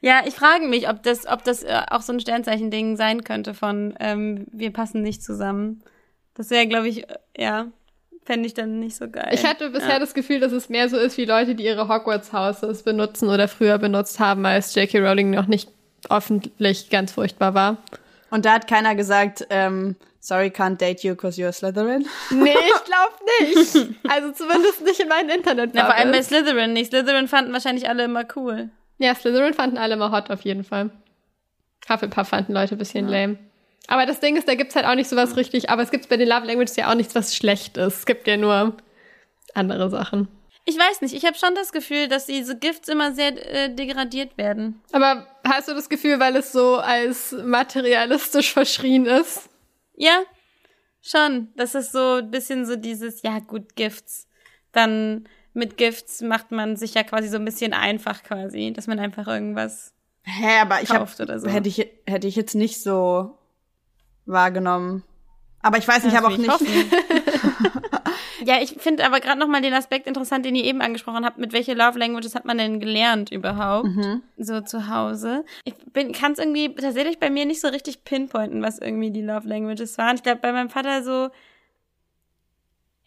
[0.01, 3.53] Ja, ich frage mich, ob das, ob das äh, auch so ein Sternzeichen-Ding sein könnte
[3.53, 5.81] von, ähm, wir passen nicht zusammen.
[6.35, 7.67] Das wäre, glaube ich, äh, ja,
[8.25, 9.31] fände ich dann nicht so geil.
[9.33, 9.99] Ich hatte bisher ja.
[9.99, 13.77] das Gefühl, dass es mehr so ist wie Leute, die ihre Hogwarts-Houses benutzen oder früher
[13.77, 14.99] benutzt haben, als J.K.
[14.99, 15.69] Rowling noch nicht
[16.09, 17.77] öffentlich ganz furchtbar war.
[18.29, 22.07] Und da hat keiner gesagt, ähm, sorry, can't date you because you're a Slytherin?
[22.31, 23.99] Nee, ich glaube nicht.
[24.09, 26.91] Also zumindest nicht in meinen internet Ja, vor allem bei Slytherin nicht.
[26.91, 28.69] Slytherin fanden wahrscheinlich alle immer cool.
[28.97, 30.89] Ja, Slytherin fanden alle immer hot auf jeden Fall.
[31.89, 33.19] Hufflepuff fanden Leute ein bisschen ja.
[33.19, 33.37] lame.
[33.87, 36.07] Aber das Ding ist, da gibt's halt auch nicht so was richtig, aber es gibt
[36.07, 37.97] bei den Love Languages ja auch nichts, was schlecht ist.
[37.97, 38.77] Es gibt ja nur
[39.53, 40.27] andere Sachen.
[40.65, 44.37] Ich weiß nicht, ich habe schon das Gefühl, dass diese Gifts immer sehr äh, degradiert
[44.37, 44.81] werden.
[44.93, 49.49] Aber hast du das Gefühl, weil es so als materialistisch verschrien ist?
[49.95, 50.21] Ja,
[51.01, 51.49] schon.
[51.57, 54.27] Das ist so ein bisschen so dieses, ja gut, Gifts.
[54.71, 58.99] Dann mit Gifts macht man sich ja quasi so ein bisschen einfach quasi, dass man
[58.99, 61.47] einfach irgendwas Hä, aber ich hab, kauft oder so.
[61.49, 63.37] hätte ich hätte ich jetzt nicht so
[64.25, 65.03] wahrgenommen.
[65.61, 66.49] Aber ich weiß nicht, ich Ja, habe auch nicht.
[68.45, 71.37] Ja, ich finde aber gerade noch mal den Aspekt interessant, den ihr eben angesprochen habt.
[71.37, 73.87] Mit welche Love Languages hat man denn gelernt überhaupt
[74.37, 75.45] so zu Hause?
[75.63, 75.75] Ich
[76.13, 79.97] kann es irgendwie tatsächlich bei mir nicht so richtig pinpointen, was irgendwie die Love Languages
[79.97, 80.15] waren.
[80.15, 81.29] Ich glaube bei meinem Vater so,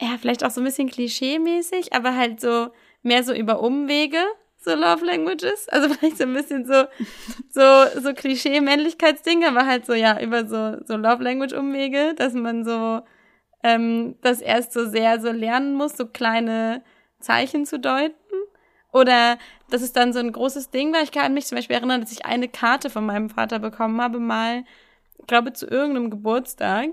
[0.00, 2.68] ja vielleicht auch so ein bisschen klischee-mäßig, aber halt so
[3.02, 4.18] mehr so über Umwege.
[4.58, 6.86] So Love Languages, also vielleicht so ein bisschen so
[7.50, 12.32] so so Klischee Männlichkeitsding, aber halt so ja über so so Love Language Umwege, dass
[12.32, 13.02] man so
[13.66, 16.82] ähm, das erst so sehr so lernen muss, so kleine
[17.18, 18.14] Zeichen zu deuten.
[18.92, 19.38] Oder
[19.70, 21.02] dass es dann so ein großes Ding war.
[21.02, 24.20] Ich kann mich zum Beispiel erinnern, dass ich eine Karte von meinem Vater bekommen habe,
[24.20, 24.64] mal,
[25.18, 26.90] ich glaube, zu irgendeinem Geburtstag.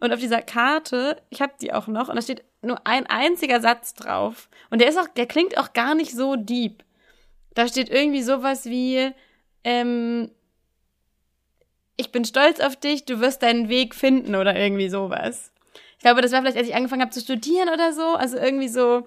[0.00, 3.60] Und auf dieser Karte, ich habe die auch noch, und da steht nur ein einziger
[3.60, 4.50] Satz drauf.
[4.70, 6.82] Und der ist auch, der klingt auch gar nicht so deep.
[7.54, 9.12] Da steht irgendwie sowas wie,
[9.64, 10.30] ähm,
[11.96, 15.52] ich bin stolz auf dich, du wirst deinen Weg finden oder irgendwie sowas.
[15.98, 18.68] Ich glaube, das war vielleicht, als ich angefangen habe zu studieren oder so, also irgendwie
[18.68, 19.06] so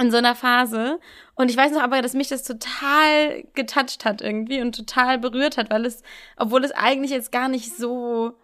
[0.00, 1.00] in so einer Phase.
[1.34, 5.56] Und ich weiß noch aber, dass mich das total getoucht hat irgendwie und total berührt
[5.56, 6.02] hat, weil es,
[6.36, 8.34] obwohl es eigentlich jetzt gar nicht so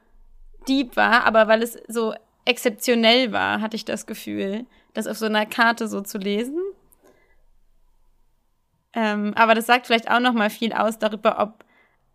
[0.68, 5.26] deep war, aber weil es so exzeptionell war, hatte ich das Gefühl, das auf so
[5.26, 6.58] einer Karte so zu lesen.
[8.92, 11.64] Ähm, aber das sagt vielleicht auch noch mal viel aus darüber, ob,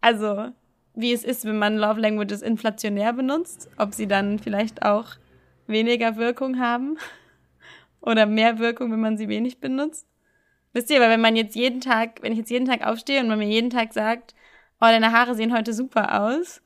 [0.02, 0.50] also,
[0.96, 5.16] wie es ist, wenn man Love Languages inflationär benutzt, ob sie dann vielleicht auch
[5.70, 6.98] weniger Wirkung haben
[8.02, 10.06] oder mehr Wirkung, wenn man sie wenig benutzt.
[10.74, 13.28] Wisst ihr, weil wenn man jetzt jeden Tag, wenn ich jetzt jeden Tag aufstehe und
[13.28, 14.36] man mir jeden Tag sagt,
[14.82, 16.62] oh, deine Haare sehen heute super aus,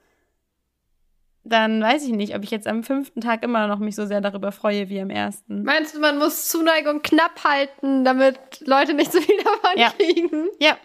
[1.45, 4.21] dann weiß ich nicht, ob ich jetzt am fünften Tag immer noch mich so sehr
[4.21, 5.63] darüber freue wie am ersten.
[5.63, 9.89] Meinst du, man muss Zuneigung knapp halten, damit Leute nicht so viel davon Ja.
[9.91, 10.47] kriegen?
[10.59, 10.77] Ja,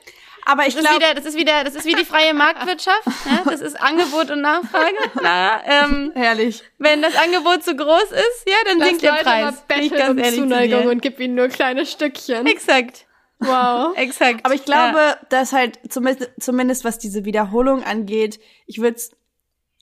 [0.50, 3.06] Aber ich das ist glaube, wieder, das ist wieder, das ist wie die freie Marktwirtschaft.
[3.06, 3.40] Ne?
[3.44, 4.94] Das ist Angebot und Nachfrage.
[5.22, 6.62] Na, ähm, herrlich.
[6.78, 9.44] wenn das Angebot zu groß ist, ja, dann Lass sinkt der Leute Preis.
[9.44, 10.90] mal Bin ich ganz um ehrlich zu Zuneigung dir.
[10.90, 12.46] und gib ihnen nur kleine Stückchen.
[12.46, 13.04] Exakt,
[13.40, 13.92] Wow.
[13.96, 14.40] exakt.
[14.44, 15.18] Aber ich glaube, Ja.
[15.28, 18.98] dass halt zumindest, zumindest was diese Wiederholung angeht, ich würde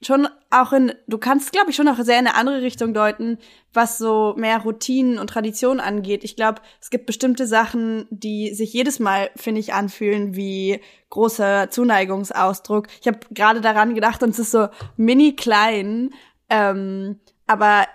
[0.06, 3.38] schon auch in, du kannst, glaube ich, schon auch sehr in eine andere Richtung deuten,
[3.72, 6.24] was so mehr Routinen und Traditionen angeht.
[6.24, 11.70] Ich glaube, es gibt bestimmte Sachen, die sich jedes Mal, finde ich, anfühlen wie großer
[11.70, 12.86] Zuneigungsausdruck.
[13.00, 16.10] Ich habe gerade daran gedacht und es ist so mini klein,
[16.48, 17.86] ähm, aber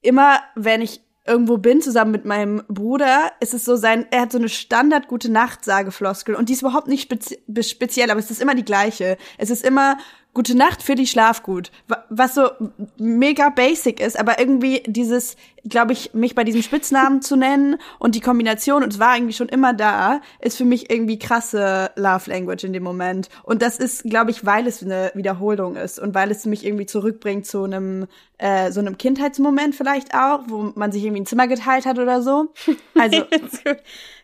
[0.00, 4.32] immer wenn ich irgendwo bin, zusammen mit meinem Bruder, ist es so sein, er hat
[4.32, 8.30] so eine Standard gute Nacht Sagefloskel und die ist überhaupt nicht spezi speziell, aber es
[8.30, 9.18] ist immer die gleiche.
[9.36, 9.98] Es ist immer
[10.34, 12.48] gute Nacht für die Schlaf gut, Wa- was so
[12.96, 18.14] mega basic ist, aber irgendwie dieses, glaube ich, mich bei diesem Spitznamen zu nennen und
[18.14, 22.30] die Kombination und es war irgendwie schon immer da, ist für mich irgendwie krasse Love
[22.30, 26.14] Language in dem Moment und das ist, glaube ich, weil es eine Wiederholung ist und
[26.14, 28.06] weil es mich irgendwie zurückbringt zu einem
[28.38, 32.22] äh, so einem Kindheitsmoment vielleicht auch, wo man sich irgendwie ein Zimmer geteilt hat oder
[32.22, 32.52] so.
[32.96, 33.24] Also.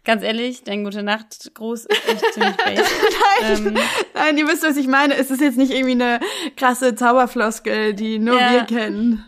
[0.05, 2.87] Ganz ehrlich, dein gute Nacht Gruß ist echt ziemlich basic.
[3.67, 3.79] ähm,
[4.15, 5.15] Nein, ihr wisst, was ich meine.
[5.17, 6.21] Es ist jetzt nicht irgendwie eine
[6.57, 8.53] krasse Zauberfloskel, die nur Ja.
[8.53, 9.25] wir kennen.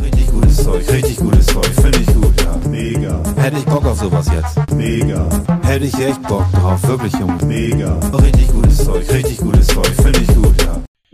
[0.00, 2.56] Richtig gutes Zeug, richtig gutes Zeug, finde ich gut, ja.
[2.68, 4.72] Mega, Hätte ich Bock auf sowas jetzt.
[4.74, 5.28] mega,
[5.62, 7.44] Hätte ich echt Bock drauf, wirklich, Junge.
[7.44, 7.98] mega.
[8.22, 10.54] Richtig gutes Zeug, richtig gutes Zeug, finde ich gut.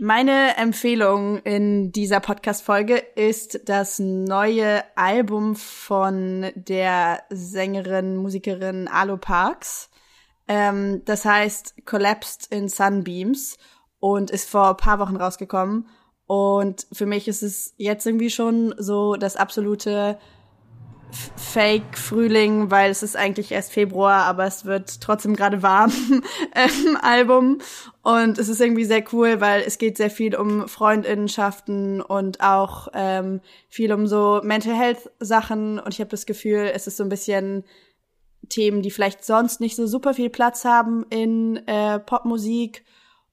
[0.07, 9.89] Meine Empfehlung in dieser Podcast-Folge ist das neue Album von der Sängerin, Musikerin Alo Parks.
[10.47, 13.57] Ähm, das heißt Collapsed in Sunbeams
[13.99, 15.89] und ist vor ein paar Wochen rausgekommen.
[16.25, 20.17] Und für mich ist es jetzt irgendwie schon so das absolute
[21.11, 25.91] F- Fake-Frühling, weil es ist eigentlich erst Februar, aber es wird trotzdem gerade warm
[26.55, 27.59] ähm, Album.
[28.03, 32.89] Und es ist irgendwie sehr cool, weil es geht sehr viel um Freundinnenschaften und auch
[32.93, 35.79] ähm, viel um so Mental Health Sachen.
[35.79, 37.63] Und ich habe das Gefühl, es ist so ein bisschen
[38.49, 42.83] Themen, die vielleicht sonst nicht so super viel Platz haben in äh, Popmusik.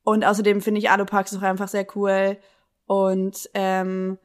[0.02, 2.36] Und außerdem finde ich Alo Parks auch einfach sehr cool.
[2.86, 4.18] Und ähm,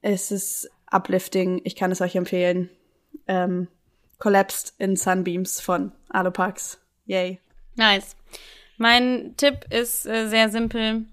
[0.00, 1.60] es ist uplifting.
[1.64, 2.70] Ich kann es euch empfehlen.
[3.32, 3.68] Ähm,
[4.18, 6.78] Collapsed in Sunbeams von Alo Parks.
[7.06, 7.40] Yay.
[7.76, 8.14] nice.
[8.76, 11.06] Mein Tipp ist äh, sehr simpel.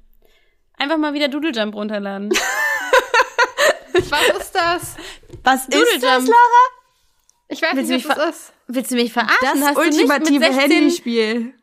[0.78, 2.32] Einfach mal wieder Doodle Jump runterladen.
[3.94, 4.96] Was ist das?
[5.44, 6.28] Was Doodle ist das, Jump.
[6.30, 6.66] Lara?
[7.48, 8.54] Ich weiß Willst nicht, was das ist.
[8.68, 9.38] Willst du mich verarschen?
[9.42, 11.54] Das Hast ultimative mit 16 Handyspiel.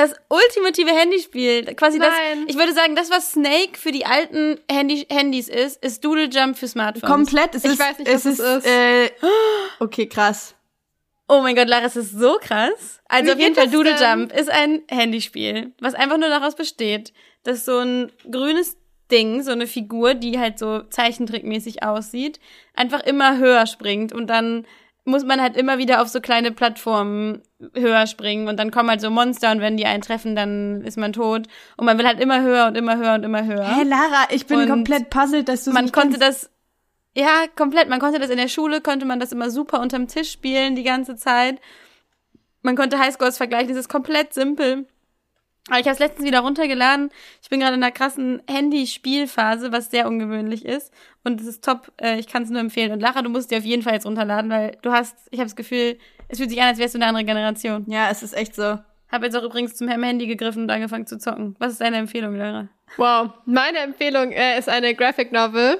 [0.00, 1.64] Das ultimative Handyspiel.
[1.74, 2.44] Quasi das, Nein.
[2.46, 6.56] ich würde sagen, das, was Snake für die alten Handy Handys ist, ist Doodle Jump
[6.56, 7.10] für Smartphones.
[7.10, 7.54] Komplett.
[7.54, 8.56] Es Ich ist, weiß nicht, es was es ist.
[8.58, 8.66] ist.
[8.66, 9.10] Äh,
[9.80, 10.54] okay, krass.
[11.26, 13.00] Oh mein Gott, Lara, es ist so krass.
[13.08, 14.18] Also Wie auf jeden Fall das Doodle denn?
[14.20, 18.76] Jump ist ein Handyspiel, was einfach nur daraus besteht, dass so ein grünes
[19.10, 22.40] Ding, so eine Figur, die halt so zeichentrickmäßig aussieht,
[22.74, 24.66] einfach immer höher springt und dann
[25.08, 27.42] muss man halt immer wieder auf so kleine Plattformen
[27.74, 30.96] höher springen und dann kommen halt so Monster und wenn die einen treffen, dann ist
[30.96, 33.76] man tot und man will halt immer höher und immer höher und immer höher.
[33.76, 36.44] Hä, Lara, ich bin Und komplett puzzled, dass du man konnte kennst.
[36.44, 36.50] das
[37.16, 40.30] ja komplett man konnte das in der Schule konnte man das immer super unterm Tisch
[40.30, 41.60] spielen die ganze Zeit
[42.62, 44.86] man konnte Highscores vergleichen das ist komplett simpel
[45.68, 47.10] aber ich habe es letztens wieder runtergeladen
[47.42, 50.92] ich bin gerade in einer krassen Handyspielphase was sehr ungewöhnlich ist
[51.24, 53.58] und es ist top äh, ich kann es nur empfehlen und Lara du musst dir
[53.58, 56.60] auf jeden Fall jetzt runterladen weil du hast ich habe das Gefühl es fühlt sich
[56.60, 58.78] an als wärst du eine andere Generation Ja, es ist echt so.
[59.10, 62.34] habe jetzt auch übrigens zum Handy gegriffen und angefangen zu zocken was ist deine Empfehlung
[62.36, 63.30] Lara Wow.
[63.44, 65.78] Meine Empfehlung äh, ist eine Graphic Novel.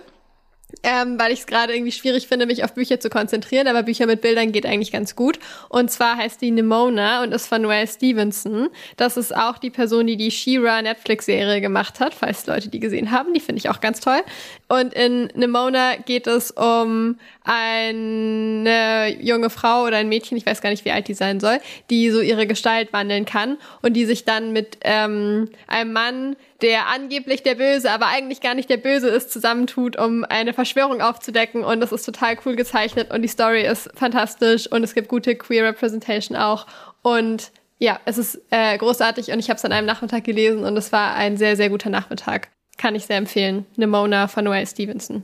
[0.83, 4.07] Ähm, weil ich es gerade irgendwie schwierig finde, mich auf Bücher zu konzentrieren, aber Bücher
[4.07, 5.39] mit Bildern geht eigentlich ganz gut.
[5.71, 8.69] Und zwar heißt die Nimona und ist von Noel Stevenson.
[8.97, 13.11] Das ist auch die Person, die die She-Ra Netflix-Serie gemacht hat, falls Leute die gesehen
[13.11, 13.33] haben.
[13.33, 14.21] Die finde ich auch ganz toll.
[14.69, 20.69] Und in Nimona geht es um eine junge Frau oder ein Mädchen, ich weiß gar
[20.69, 24.27] nicht, wie alt die sein soll, die so ihre Gestalt wandeln kann und die sich
[24.27, 29.09] dann mit ähm, einem Mann, der angeblich der Böse, aber eigentlich gar nicht der Böse
[29.09, 31.63] ist, zusammentut, um eine Verschwörung aufzudecken.
[31.63, 35.37] Und das ist total cool gezeichnet und die Story ist fantastisch und es gibt gute
[35.37, 36.67] Queer Representation auch.
[37.03, 40.77] Und ja, es ist äh, großartig und ich habe es an einem Nachmittag gelesen und
[40.77, 42.49] es war ein sehr, sehr guter Nachmittag.
[42.77, 43.67] Kann ich sehr empfehlen.
[43.77, 45.23] Nimona von Noel Stevenson.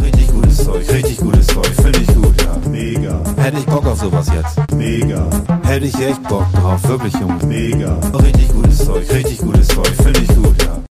[0.00, 2.68] Richtig gutes Zeug, richtig gutes Zeug, finde ich gut, ja.
[2.68, 3.24] Mega.
[3.38, 4.72] Hätte ich Bock auf sowas jetzt.
[4.72, 5.28] Mega.
[5.64, 7.44] Hätte ich echt Bock drauf, wirklich, Junge.
[7.44, 7.98] Mega.
[8.22, 10.85] Richtig gutes Zeug, richtig gutes Zeug, finde ich gut, ja.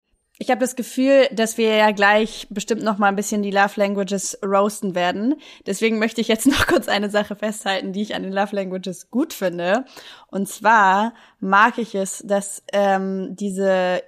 [0.43, 3.79] Ich habe das Gefühl, dass wir ja gleich bestimmt noch mal ein bisschen die Love
[3.79, 5.36] Languages roasten werden.
[5.65, 9.10] Deswegen möchte ich jetzt noch kurz eine Sache festhalten, die ich an den Love Languages
[9.10, 9.86] gut finde.
[10.27, 14.03] Und zwar mag ich es, dass ähm, diese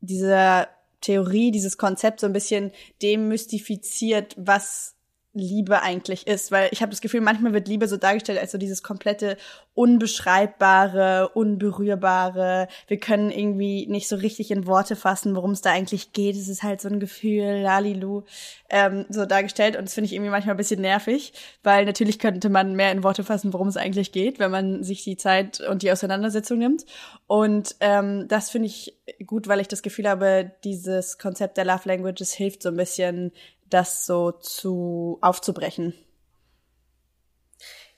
[0.00, 0.66] diese
[1.02, 4.95] Theorie, dieses Konzept so ein bisschen demystifiziert, was
[5.38, 8.58] Liebe eigentlich ist, weil ich habe das Gefühl, manchmal wird Liebe so dargestellt als so
[8.58, 9.36] dieses komplette
[9.74, 12.68] unbeschreibbare, unberührbare.
[12.86, 16.36] Wir können irgendwie nicht so richtig in Worte fassen, worum es da eigentlich geht.
[16.36, 18.24] Es ist halt so ein Gefühl, lalilu,
[18.70, 22.48] ähm, so dargestellt und das finde ich irgendwie manchmal ein bisschen nervig, weil natürlich könnte
[22.48, 25.82] man mehr in Worte fassen, worum es eigentlich geht, wenn man sich die Zeit und
[25.82, 26.86] die Auseinandersetzung nimmt.
[27.26, 28.96] Und ähm, das finde ich
[29.26, 33.32] gut, weil ich das Gefühl habe, dieses Konzept der Love Languages hilft so ein bisschen
[33.70, 35.94] das so zu aufzubrechen.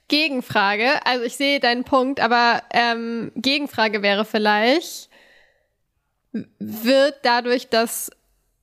[0.08, 5.10] Gegenfrage, also ich sehe deinen Punkt, aber ähm, Gegenfrage wäre vielleicht,
[6.32, 8.10] wird dadurch, dass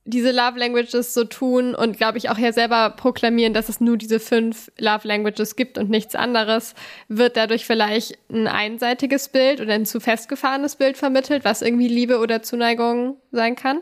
[0.06, 3.96] diese Love Languages so tun und glaube ich auch ja selber proklamieren, dass es nur
[3.96, 6.74] diese fünf Love Languages gibt und nichts anderes,
[7.08, 12.18] wird dadurch vielleicht ein einseitiges Bild oder ein zu festgefahrenes Bild vermittelt, was irgendwie Liebe
[12.18, 13.80] oder Zuneigung sein kann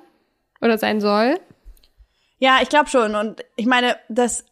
[0.61, 1.39] oder sein soll.
[2.45, 3.15] Ja, ich glaube schon.
[3.15, 4.45] Und ich meine, das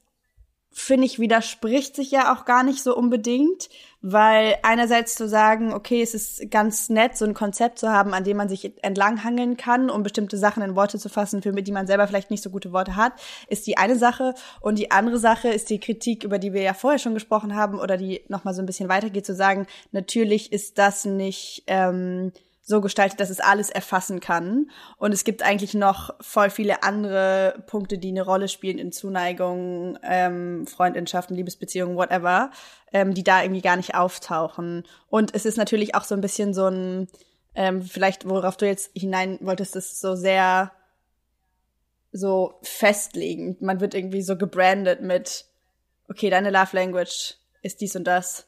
[0.71, 3.69] finde ich widerspricht sich ja auch gar nicht so unbedingt,
[4.01, 8.25] weil einerseits zu sagen, okay, es ist ganz nett, so ein Konzept zu haben, an
[8.25, 11.87] dem man sich entlanghangeln kann, um bestimmte Sachen in Worte zu fassen, für die man
[11.87, 13.13] selber vielleicht nicht so gute Worte hat,
[13.49, 14.33] ist die eine Sache.
[14.63, 17.79] Und die andere Sache ist die Kritik, über die wir ja vorher schon gesprochen haben,
[17.79, 22.33] oder die noch mal so ein bisschen weitergeht, zu sagen, natürlich ist das nicht ähm,
[22.65, 24.71] so gestaltet, dass es alles erfassen kann.
[24.97, 29.99] Und es gibt eigentlich noch voll viele andere Punkte, die eine Rolle spielen in Zuneigung,
[30.05, 32.51] ähm, Freundschaften, Liebesbeziehungen, whatever,
[32.93, 34.85] ähm, die da irgendwie gar nicht auftauchen.
[35.09, 37.09] Und es ist natürlich auch so ein bisschen so ein,
[37.57, 40.71] ähm, vielleicht worauf du jetzt hinein wolltest, ist so sehr
[42.13, 43.57] so festlegen.
[43.61, 45.47] Man wird irgendwie so gebrandet mit,
[46.09, 48.47] okay, deine Love Language ist dies und das.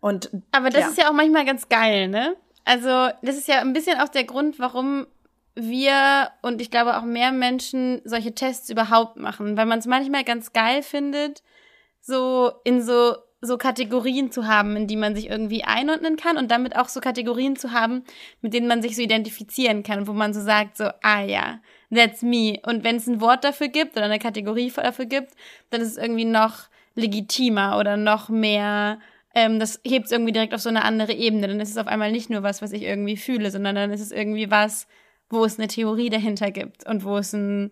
[0.00, 0.88] Und Aber das ja.
[0.88, 2.36] ist ja auch manchmal ganz geil, ne?
[2.64, 5.06] Also, das ist ja ein bisschen auch der Grund, warum
[5.54, 10.24] wir und ich glaube auch mehr Menschen solche Tests überhaupt machen, weil man es manchmal
[10.24, 11.42] ganz geil findet,
[12.00, 16.50] so in so so Kategorien zu haben, in die man sich irgendwie einordnen kann und
[16.50, 18.04] damit auch so Kategorien zu haben,
[18.42, 21.60] mit denen man sich so identifizieren kann, wo man so sagt, so, ah ja,
[21.94, 22.58] that's me.
[22.66, 25.32] Und wenn es ein Wort dafür gibt oder eine Kategorie dafür gibt,
[25.70, 28.98] dann ist es irgendwie noch legitimer oder noch mehr
[29.34, 31.46] ähm, das hebt es irgendwie direkt auf so eine andere Ebene.
[31.48, 34.00] Dann ist es auf einmal nicht nur was, was ich irgendwie fühle, sondern dann ist
[34.00, 34.86] es irgendwie was,
[35.28, 37.70] wo es eine Theorie dahinter gibt und wo es ein,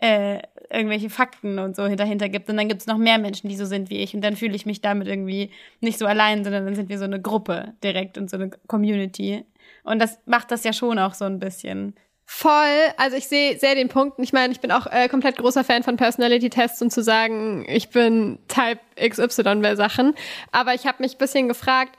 [0.00, 0.40] äh,
[0.70, 2.48] irgendwelche Fakten und so dahinter gibt.
[2.48, 4.14] Und dann gibt es noch mehr Menschen, die so sind wie ich.
[4.14, 7.04] Und dann fühle ich mich damit irgendwie nicht so allein, sondern dann sind wir so
[7.04, 9.44] eine Gruppe direkt und so eine Community.
[9.84, 11.94] Und das macht das ja schon auch so ein bisschen.
[12.26, 14.18] Voll, also ich sehe sehr den Punkt.
[14.18, 17.90] Ich meine, ich bin auch äh, komplett großer Fan von Personality-Tests und zu sagen, ich
[17.90, 20.14] bin Type XY bei Sachen.
[20.50, 21.96] Aber ich habe mich bisschen gefragt,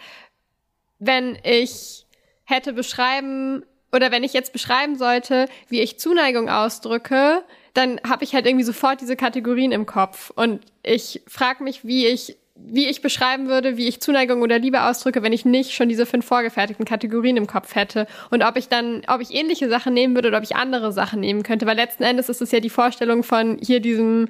[0.98, 2.06] wenn ich
[2.46, 8.34] hätte beschreiben oder wenn ich jetzt beschreiben sollte, wie ich Zuneigung ausdrücke, dann habe ich
[8.34, 10.32] halt irgendwie sofort diese Kategorien im Kopf.
[10.36, 14.84] Und ich frage mich, wie ich wie ich beschreiben würde, wie ich Zuneigung oder Liebe
[14.84, 18.08] ausdrücke, wenn ich nicht schon diese fünf vorgefertigten Kategorien im Kopf hätte.
[18.32, 21.20] Und ob ich dann, ob ich ähnliche Sachen nehmen würde oder ob ich andere Sachen
[21.20, 21.66] nehmen könnte.
[21.66, 24.30] Weil letzten Endes ist es ja die Vorstellung von hier diesem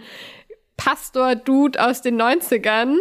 [0.77, 2.97] Pastor-Dude aus den 90ern.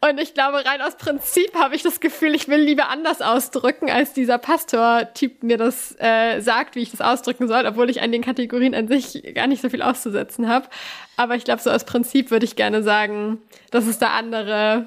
[0.00, 3.90] Und ich glaube, rein aus Prinzip habe ich das Gefühl, ich will lieber anders ausdrücken,
[3.90, 8.12] als dieser Pastor-Typ mir das äh, sagt, wie ich das ausdrücken soll, obwohl ich an
[8.12, 10.68] den Kategorien an sich gar nicht so viel auszusetzen habe.
[11.16, 14.86] Aber ich glaube, so aus Prinzip würde ich gerne sagen, dass es da andere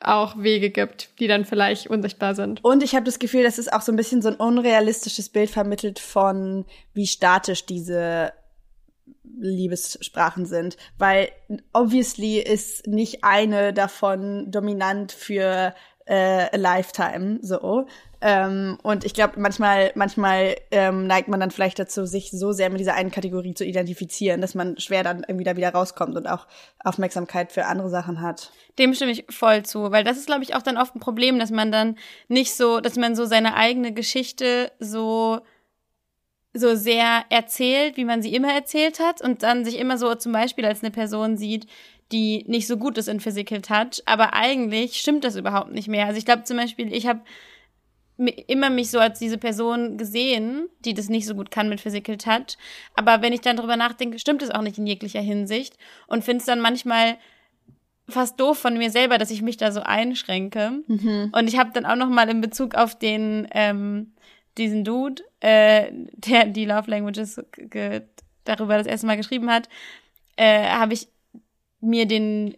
[0.00, 2.64] auch Wege gibt, die dann vielleicht unsichtbar sind.
[2.64, 5.50] Und ich habe das Gefühl, dass es auch so ein bisschen so ein unrealistisches Bild
[5.50, 8.32] vermittelt von, wie statisch diese
[9.40, 11.28] Liebessprachen sind, weil
[11.72, 15.74] obviously ist nicht eine davon dominant für
[16.08, 17.86] äh, a Lifetime so.
[18.20, 22.68] Ähm, und ich glaube, manchmal, manchmal ähm, neigt man dann vielleicht dazu, sich so sehr
[22.68, 26.26] mit dieser einen Kategorie zu identifizieren, dass man schwer dann irgendwie da wieder rauskommt und
[26.26, 26.48] auch
[26.82, 28.50] Aufmerksamkeit für andere Sachen hat.
[28.78, 31.38] Dem stimme ich voll zu, weil das ist, glaube ich, auch dann oft ein Problem,
[31.38, 31.96] dass man dann
[32.26, 35.40] nicht so, dass man so seine eigene Geschichte so
[36.58, 40.32] so sehr erzählt, wie man sie immer erzählt hat und dann sich immer so zum
[40.32, 41.66] Beispiel als eine Person sieht,
[42.12, 46.06] die nicht so gut ist in Physical Touch, aber eigentlich stimmt das überhaupt nicht mehr.
[46.06, 47.20] Also ich glaube zum Beispiel, ich habe
[48.48, 52.16] immer mich so als diese Person gesehen, die das nicht so gut kann mit Physical
[52.16, 52.56] Touch.
[52.94, 55.76] Aber wenn ich dann drüber nachdenke, stimmt es auch nicht in jeglicher Hinsicht
[56.08, 57.18] und finde es dann manchmal
[58.08, 60.82] fast doof von mir selber, dass ich mich da so einschränke.
[60.86, 61.30] Mhm.
[61.32, 64.14] Und ich habe dann auch noch mal in Bezug auf den ähm,
[64.58, 67.40] diesen Dude, äh, der die Love Languages
[68.44, 69.68] darüber das erste Mal geschrieben hat,
[70.36, 71.08] äh, habe ich
[71.80, 72.56] mir den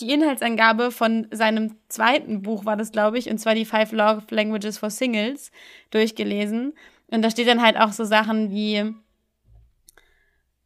[0.00, 4.22] die Inhaltsangabe von seinem zweiten Buch war das, glaube ich, und zwar die Five Love
[4.30, 5.50] Languages for Singles
[5.90, 6.74] durchgelesen.
[7.08, 9.02] Und da steht dann halt auch so Sachen wie um,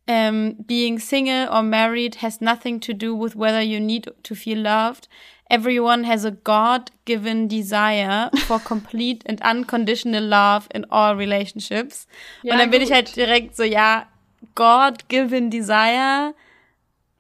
[0.09, 4.59] ähm, being single or married has nothing to do with whether you need to feel
[4.59, 5.09] loved.
[5.53, 12.07] Everyone has a God-given desire for complete and unconditional love in all relationships.
[12.43, 12.89] Ja, und dann bin gut.
[12.89, 14.07] ich halt direkt so, ja,
[14.55, 16.35] God-given desire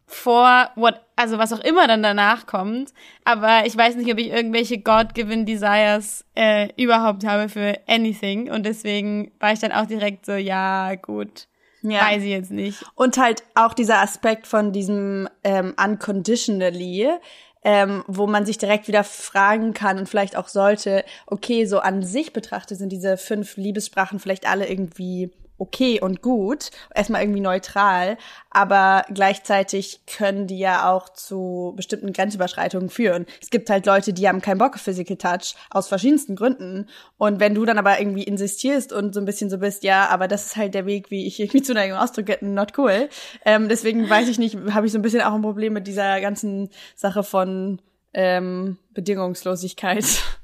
[0.06, 2.92] for what, also was auch immer dann danach kommt.
[3.24, 8.50] Aber ich weiß nicht, ob ich irgendwelche God-given desires äh, überhaupt habe für anything.
[8.50, 11.48] Und deswegen war ich dann auch direkt so, ja, gut.
[11.82, 12.02] Ja.
[12.02, 12.84] Weiß ich jetzt nicht.
[12.94, 17.08] Und halt auch dieser Aspekt von diesem ähm, unconditionally
[17.64, 22.02] ähm, wo man sich direkt wieder fragen kann und vielleicht auch sollte, okay, so an
[22.02, 25.30] sich betrachtet sind diese fünf Liebessprachen vielleicht alle irgendwie
[25.62, 28.18] okay und gut, erstmal irgendwie neutral,
[28.50, 33.26] aber gleichzeitig können die ja auch zu bestimmten Grenzüberschreitungen führen.
[33.40, 37.38] Es gibt halt Leute, die haben keinen Bock auf Physical Touch aus verschiedensten Gründen und
[37.38, 40.46] wenn du dann aber irgendwie insistierst und so ein bisschen so bist, ja, aber das
[40.46, 43.08] ist halt der Weg, wie ich irgendwie Zuneigung ausdrücke, not cool.
[43.44, 46.20] Ähm, deswegen weiß ich nicht, habe ich so ein bisschen auch ein Problem mit dieser
[46.20, 47.80] ganzen Sache von
[48.14, 50.04] ähm, Bedingungslosigkeit.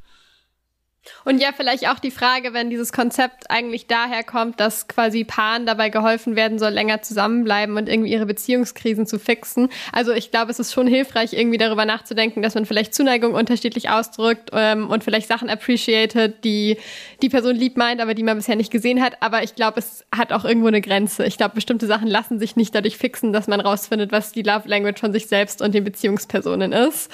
[1.25, 5.66] Und ja, vielleicht auch die Frage, wenn dieses Konzept eigentlich daher kommt, dass quasi Paaren
[5.66, 9.68] dabei geholfen werden soll, länger zusammenbleiben und irgendwie ihre Beziehungskrisen zu fixen.
[9.92, 13.90] Also ich glaube, es ist schon hilfreich, irgendwie darüber nachzudenken, dass man vielleicht Zuneigung unterschiedlich
[13.90, 16.79] ausdrückt ähm, und vielleicht Sachen appreciated, die
[17.23, 19.23] die Person lieb meint, aber die man bisher nicht gesehen hat.
[19.23, 21.25] Aber ich glaube, es hat auch irgendwo eine Grenze.
[21.27, 24.68] Ich glaube, bestimmte Sachen lassen sich nicht dadurch fixen, dass man rausfindet, was die Love
[24.68, 27.11] Language von sich selbst und den Beziehungspersonen ist.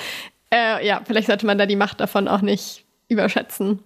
[0.52, 3.80] Äh, ja, vielleicht sollte man da die Macht davon auch nicht überschätzen.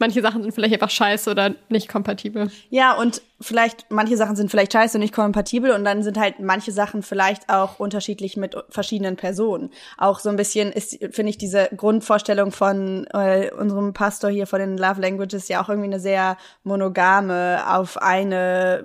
[0.00, 2.52] Manche Sachen sind vielleicht einfach scheiße oder nicht kompatibel.
[2.70, 6.38] Ja, und vielleicht, manche Sachen sind vielleicht scheiße und nicht kompatibel und dann sind halt
[6.38, 9.70] manche Sachen vielleicht auch unterschiedlich mit verschiedenen Personen.
[9.96, 14.60] Auch so ein bisschen ist, finde ich, diese Grundvorstellung von äh, unserem Pastor hier von
[14.60, 18.84] den Love Languages ja auch irgendwie eine sehr monogame auf eine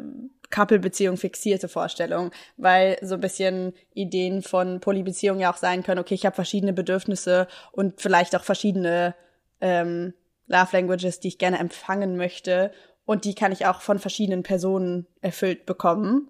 [0.49, 6.13] Couple-Beziehung fixierte Vorstellung, weil so ein bisschen Ideen von Polybeziehungen ja auch sein können, okay,
[6.15, 9.15] ich habe verschiedene Bedürfnisse und vielleicht auch verschiedene
[9.63, 10.13] ähm,
[10.47, 12.71] Love Languages, die ich gerne empfangen möchte.
[13.06, 16.30] Und die kann ich auch von verschiedenen Personen erfüllt bekommen.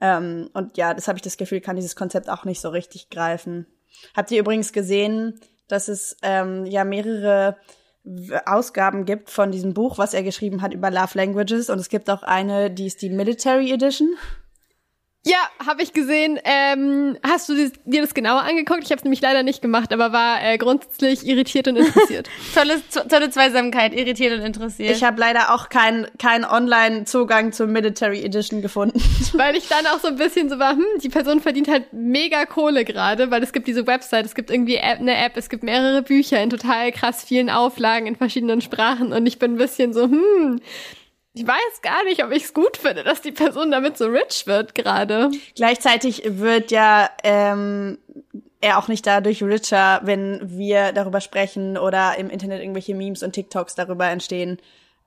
[0.00, 3.10] Ähm, und ja, das habe ich das Gefühl, kann dieses Konzept auch nicht so richtig
[3.10, 3.66] greifen.
[4.16, 7.56] Habt ihr übrigens gesehen, dass es ähm, ja mehrere
[8.46, 11.68] Ausgaben gibt von diesem Buch, was er geschrieben hat über Love Languages.
[11.68, 14.14] Und es gibt auch eine, die ist die Military Edition.
[15.28, 16.38] Ja, habe ich gesehen.
[16.42, 18.82] Ähm, hast du dir das genauer angeguckt?
[18.82, 22.30] Ich habe es nämlich leider nicht gemacht, aber war äh, grundsätzlich irritiert und interessiert.
[22.54, 24.96] tolle, tolle Zweisamkeit, irritiert und interessiert.
[24.96, 29.02] Ich habe leider auch keinen kein Online-Zugang zur Military Edition gefunden.
[29.34, 32.46] Weil ich dann auch so ein bisschen so war, hm, die Person verdient halt mega
[32.46, 36.00] Kohle gerade, weil es gibt diese Website, es gibt irgendwie eine App, es gibt mehrere
[36.00, 40.04] Bücher in total krass vielen Auflagen in verschiedenen Sprachen und ich bin ein bisschen so,
[40.04, 40.60] hm,
[41.34, 44.46] ich weiß gar nicht, ob ich es gut finde, dass die Person damit so rich
[44.46, 45.30] wird gerade.
[45.54, 47.98] Gleichzeitig wird ja ähm,
[48.60, 53.32] er auch nicht dadurch richer, wenn wir darüber sprechen oder im Internet irgendwelche Memes und
[53.32, 54.58] TikToks darüber entstehen.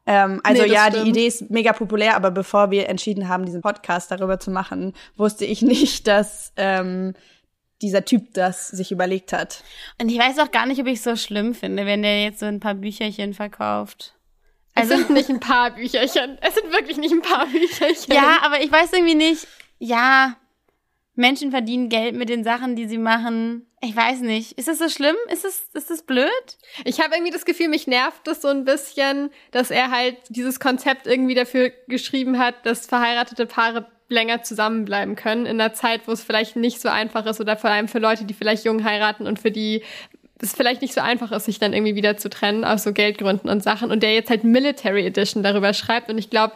[0.05, 1.05] Ähm, also nee, ja, stimmt.
[1.05, 4.93] die Idee ist mega populär, aber bevor wir entschieden haben, diesen Podcast darüber zu machen,
[5.17, 7.13] wusste ich nicht, dass ähm,
[7.81, 9.63] dieser Typ das sich überlegt hat.
[9.99, 12.39] Und ich weiß auch gar nicht, ob ich es so schlimm finde, wenn der jetzt
[12.39, 14.15] so ein paar Bücherchen verkauft.
[14.73, 16.37] Also, es sind nicht ein paar Bücherchen.
[16.41, 18.13] Es sind wirklich nicht ein paar Bücherchen.
[18.13, 19.47] Ja, aber ich weiß irgendwie nicht.
[19.79, 20.37] Ja,
[21.15, 23.67] Menschen verdienen Geld mit den Sachen, die sie machen.
[23.81, 24.53] Ich weiß nicht.
[24.53, 25.15] Ist das so schlimm?
[25.31, 26.29] Ist das, ist das blöd?
[26.85, 30.59] Ich habe irgendwie das Gefühl, mich nervt das so ein bisschen, dass er halt dieses
[30.59, 36.11] Konzept irgendwie dafür geschrieben hat, dass verheiratete Paare länger zusammenbleiben können in einer Zeit, wo
[36.11, 39.25] es vielleicht nicht so einfach ist oder vor allem für Leute, die vielleicht jung heiraten
[39.25, 39.83] und für die
[40.43, 43.49] es vielleicht nicht so einfach ist, sich dann irgendwie wieder zu trennen aus so Geldgründen
[43.49, 46.53] und Sachen und der jetzt halt Military Edition darüber schreibt und ich glaube,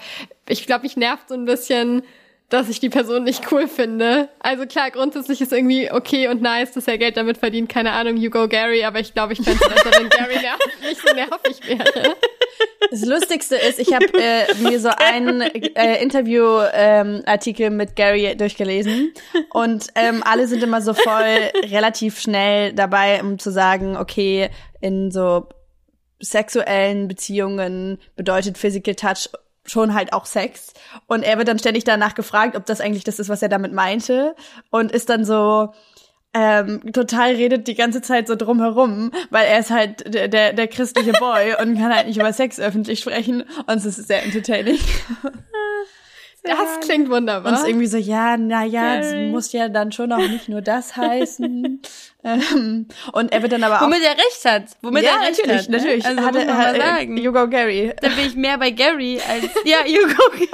[0.47, 2.03] ich glaube, mich nervt so ein bisschen,
[2.49, 4.29] dass ich die Person nicht cool finde.
[4.39, 7.69] Also klar, grundsätzlich ist irgendwie okay und nice, dass er Geld damit verdient.
[7.69, 10.59] Keine Ahnung, you go Gary, aber ich glaube, ich fände es besser, wenn Gary nerv
[10.81, 12.15] nicht so nervig wäre.
[12.91, 19.13] Das Lustigste ist, ich habe äh, mir so einen äh, Interview-Artikel ähm, mit Gary durchgelesen
[19.51, 24.49] und ähm, alle sind immer so voll relativ schnell dabei, um zu sagen, okay,
[24.81, 25.47] in so
[26.19, 29.29] sexuellen Beziehungen bedeutet Physical Touch
[29.65, 30.73] schon halt auch Sex.
[31.07, 33.73] Und er wird dann ständig danach gefragt, ob das eigentlich das ist, was er damit
[33.73, 34.35] meinte.
[34.69, 35.73] Und ist dann so,
[36.37, 40.67] ähm, total redet die ganze Zeit so drumherum, weil er ist halt der, der, der
[40.67, 43.45] christliche Boy und kann halt nicht über Sex öffentlich sprechen.
[43.67, 44.77] Und es ist sehr entertaining.
[46.47, 47.51] Das klingt wunderbar.
[47.51, 50.47] Und es ist irgendwie so, ja, na ja, es muss ja dann schon auch nicht
[50.47, 51.81] nur das heißen.
[52.25, 53.85] Ähm, und er wird dann aber auch.
[53.85, 54.63] Womit er recht hat.
[54.81, 55.69] Womit ja, er recht natürlich, hat.
[55.69, 55.77] Ne?
[55.77, 57.17] Natürlich, also, hatte, muss man hat, mal sagen.
[57.17, 57.93] You go Gary.
[58.01, 60.49] Da bin ich mehr bei Gary als, ja, you go Gary.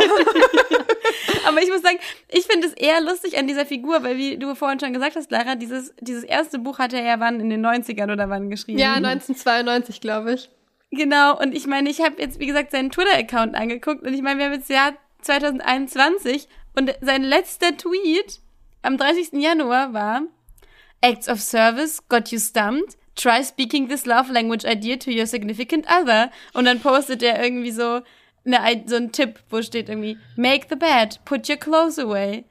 [1.48, 1.98] aber ich muss sagen,
[2.28, 5.32] ich finde es eher lustig an dieser Figur, weil wie du vorhin schon gesagt hast,
[5.32, 8.78] Lara, dieses, dieses erste Buch hatte er ja wann in den 90ern oder wann geschrieben?
[8.78, 10.50] Ja, 1992, glaube ich.
[10.92, 14.40] Genau, und ich meine, ich habe jetzt, wie gesagt, seinen Twitter-Account angeguckt und ich meine,
[14.40, 14.92] wir haben jetzt ja
[15.22, 18.42] 2021 und sein letzter Tweet
[18.82, 19.42] am 30.
[19.42, 20.24] Januar war
[21.02, 22.96] Acts of Service got you stumped.
[23.16, 26.32] Try speaking this love language idea to your significant other.
[26.54, 28.02] Und dann postet er irgendwie so,
[28.46, 32.46] eine, so ein Tipp, wo steht irgendwie Make the bed, put your clothes away.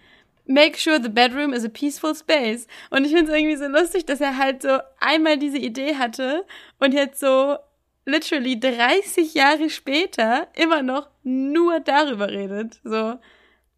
[0.47, 2.67] Make sure the bedroom is a peaceful space.
[2.91, 6.45] Und ich finde es irgendwie so lustig, dass er halt so einmal diese Idee hatte
[6.81, 7.57] und jetzt so
[8.05, 12.81] literally 30 Jahre später immer noch nur darüber redet.
[12.83, 13.19] So.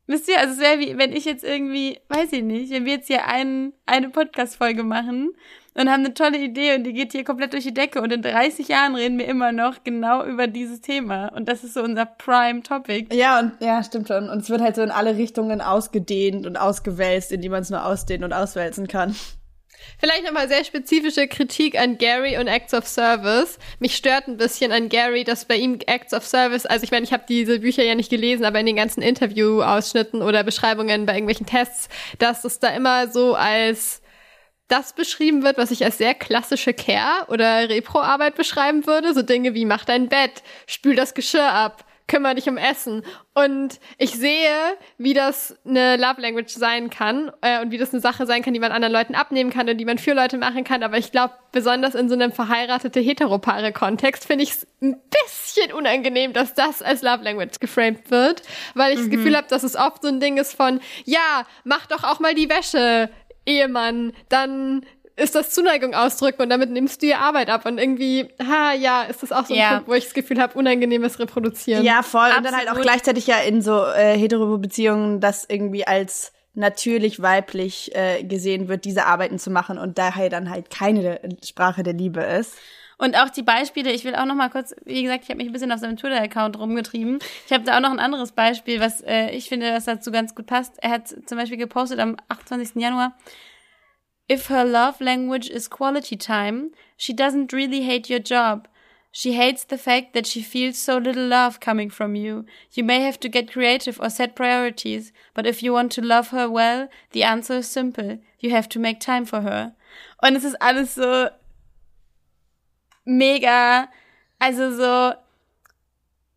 [0.06, 2.94] Wisst ihr, also es wäre wie, wenn ich jetzt irgendwie, weiß ich nicht, wenn wir
[2.94, 5.32] jetzt hier ein, eine Podcast-Folge machen
[5.74, 8.20] und haben eine tolle Idee und die geht hier komplett durch die Decke und in
[8.20, 12.04] 30 Jahren reden wir immer noch genau über dieses Thema und das ist so unser
[12.04, 13.14] Prime Topic.
[13.14, 14.28] Ja, und ja, stimmt schon.
[14.28, 17.70] Und es wird halt so in alle Richtungen ausgedehnt und ausgewälzt, in die man es
[17.70, 19.14] nur ausdehnen und auswälzen kann.
[19.98, 23.58] Vielleicht nochmal sehr spezifische Kritik an Gary und Acts of Service.
[23.78, 27.04] Mich stört ein bisschen an Gary, dass bei ihm Acts of Service, also ich meine,
[27.04, 31.14] ich habe diese Bücher ja nicht gelesen, aber in den ganzen Interview-Ausschnitten oder Beschreibungen bei
[31.14, 34.02] irgendwelchen Tests, dass es da immer so als
[34.68, 39.12] das beschrieben wird, was ich als sehr klassische Care- oder Repro-Arbeit beschreiben würde.
[39.12, 43.02] So Dinge wie mach dein Bett, spül das Geschirr ab, kümmere dich um Essen.
[43.32, 48.02] Und ich sehe, wie das eine Love Language sein kann äh, und wie das eine
[48.02, 50.62] Sache sein kann, die man anderen Leuten abnehmen kann und die man für Leute machen
[50.62, 50.82] kann.
[50.82, 56.34] Aber ich glaube, besonders in so einem verheiratete Heteropaare-Kontext finde ich es ein bisschen unangenehm,
[56.34, 58.42] dass das als Love Language geframed wird,
[58.74, 59.04] weil ich mhm.
[59.04, 62.20] das Gefühl habe, dass es oft so ein Ding ist von, ja, mach doch auch
[62.20, 63.08] mal die Wäsche,
[63.46, 64.84] Ehemann, dann
[65.16, 67.66] ist das Zuneigung ausdrücken und damit nimmst du ihr Arbeit ab.
[67.66, 69.74] Und irgendwie, ha, ja, ist das auch so ein ja.
[69.74, 71.84] Punkt, wo ich das Gefühl habe, unangenehmes Reproduzieren.
[71.84, 72.22] Ja, voll.
[72.22, 72.38] Absolut.
[72.38, 77.94] Und dann halt auch gleichzeitig ja in so äh, hetero-Beziehungen das irgendwie als natürlich weiblich
[77.94, 82.20] äh, gesehen wird, diese Arbeiten zu machen und daher dann halt keine Sprache der Liebe
[82.20, 82.56] ist.
[82.98, 85.48] Und auch die Beispiele, ich will auch noch mal kurz, wie gesagt, ich habe mich
[85.48, 87.18] ein bisschen auf seinem Twitter-Account rumgetrieben.
[87.46, 90.36] Ich habe da auch noch ein anderes Beispiel, was äh, ich finde, was dazu ganz
[90.36, 90.74] gut passt.
[90.80, 92.80] Er hat zum Beispiel gepostet am 28.
[92.80, 93.12] Januar,
[94.32, 98.66] If her love language is quality time, she doesn't really hate your job.
[99.10, 102.46] She hates the fact that she feels so little love coming from you.
[102.72, 106.28] You may have to get creative or set priorities, but if you want to love
[106.28, 108.20] her well, the answer is simple.
[108.40, 109.74] You have to make time for her.
[110.22, 111.28] Und es ist alles so
[113.04, 113.90] mega,
[114.40, 115.12] also so,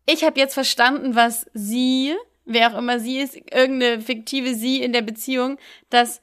[0.04, 4.92] ich habe jetzt verstanden, was sie, wer auch immer sie ist, irgendeine fiktive sie in
[4.92, 5.56] der Beziehung,
[5.88, 6.20] dass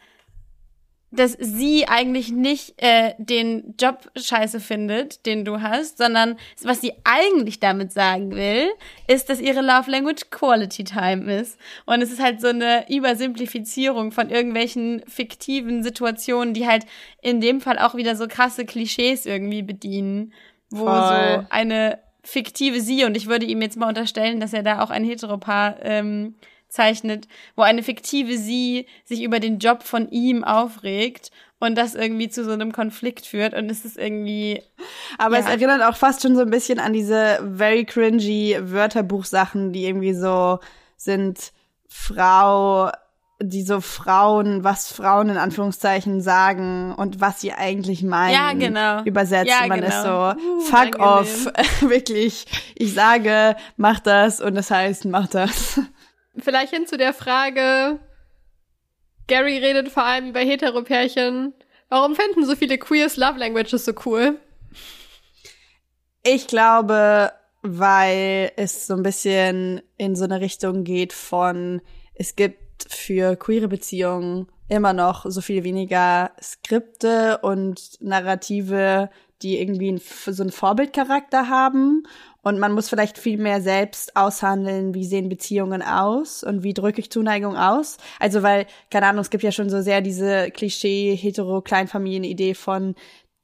[1.14, 6.94] dass sie eigentlich nicht äh, den Job scheiße findet, den du hast, sondern was sie
[7.04, 8.70] eigentlich damit sagen will,
[9.08, 11.60] ist, dass ihre Love Language Quality Time ist.
[11.86, 16.86] Und es ist halt so eine Übersimplifizierung von irgendwelchen fiktiven Situationen, die halt
[17.22, 20.34] in dem Fall auch wieder so krasse Klischees irgendwie bedienen,
[20.72, 21.42] wo Voll.
[21.42, 24.90] so eine fiktive sie, und ich würde ihm jetzt mal unterstellen, dass er da auch
[24.90, 26.36] ein Heteropaar ähm,
[26.74, 32.30] zeichnet, wo eine fiktive sie sich über den Job von ihm aufregt und das irgendwie
[32.30, 34.62] zu so einem Konflikt führt und es ist irgendwie.
[35.18, 35.42] Aber ja.
[35.42, 40.14] es erinnert auch fast schon so ein bisschen an diese very cringy Wörterbuchsachen, die irgendwie
[40.14, 40.60] so
[40.98, 41.54] sind
[41.88, 42.92] Frau,
[43.42, 48.34] die so Frauen, was Frauen in Anführungszeichen sagen und was sie eigentlich meinen.
[48.34, 49.04] Ja, genau.
[49.04, 49.50] Übersetzt.
[49.50, 49.90] Ja, man genau.
[49.90, 51.08] ist so, uh, fuck angenehm.
[51.08, 51.48] off.
[51.82, 52.46] Wirklich.
[52.76, 55.80] Ich sage, mach das und das heißt, mach das.
[56.38, 58.00] Vielleicht hin zu der Frage,
[59.28, 61.54] Gary redet vor allem über Heteropärchen.
[61.90, 64.40] Warum finden so viele Queers Love Languages so cool?
[66.24, 67.32] Ich glaube,
[67.62, 71.82] weil es so ein bisschen in so eine Richtung geht von,
[72.16, 79.10] es gibt für queere Beziehungen immer noch so viel weniger Skripte und Narrative,
[79.42, 82.04] die irgendwie so einen Vorbildcharakter haben
[82.44, 87.00] und man muss vielleicht viel mehr selbst aushandeln, wie sehen Beziehungen aus und wie drücke
[87.00, 87.98] ich Zuneigung aus.
[88.20, 92.96] Also weil, keine Ahnung, es gibt ja schon so sehr diese Klischee-Hetero-Kleinfamilien-Idee von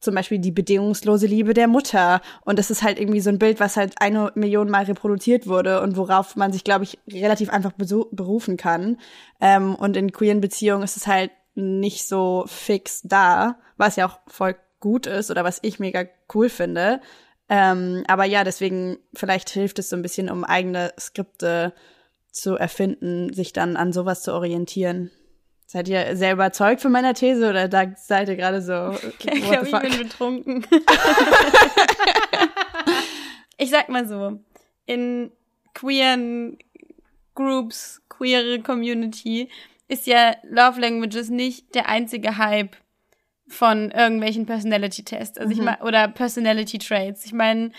[0.02, 2.22] zum Beispiel die bedingungslose Liebe der Mutter.
[2.45, 5.82] Und das ist halt irgendwie so ein Bild, was halt eine Million Mal reproduziert wurde
[5.82, 8.97] und worauf man sich, glaube ich, relativ einfach berufen kann.
[9.41, 14.20] Ähm, und in queeren Beziehungen ist es halt nicht so fix da, was ja auch
[14.28, 17.02] voll gut ist oder was ich mega cool finde.
[17.50, 21.74] Ähm, aber ja, deswegen, vielleicht hilft es so ein bisschen, um eigene Skripte
[22.32, 25.12] zu erfinden, sich dann an sowas zu orientieren.
[25.66, 28.74] Seid ihr sehr überzeugt von meiner These oder da seid ihr gerade so?
[29.20, 30.68] Ich glaube, ich bin betrunken.
[33.58, 34.39] ich sag mal so,
[34.86, 35.32] in
[35.74, 36.58] queeren
[37.36, 39.50] Groups, queere Community
[39.88, 42.76] ist ja Love Languages nicht der einzige Hype
[43.50, 45.38] von irgendwelchen Personality-Tests.
[45.38, 45.60] Also mhm.
[45.60, 47.26] ich meine, oder Personality-Traits.
[47.26, 47.72] Ich meine,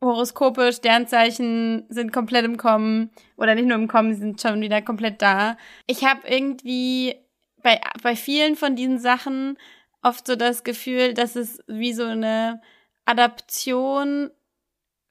[0.00, 3.10] Horoskope, Sternzeichen sind komplett im Kommen.
[3.36, 5.56] Oder nicht nur im Kommen, sie sind schon wieder komplett da.
[5.86, 7.16] Ich habe irgendwie
[7.62, 9.56] bei, bei vielen von diesen Sachen
[10.02, 12.60] oft so das Gefühl, dass es wie so eine
[13.06, 14.30] Adaption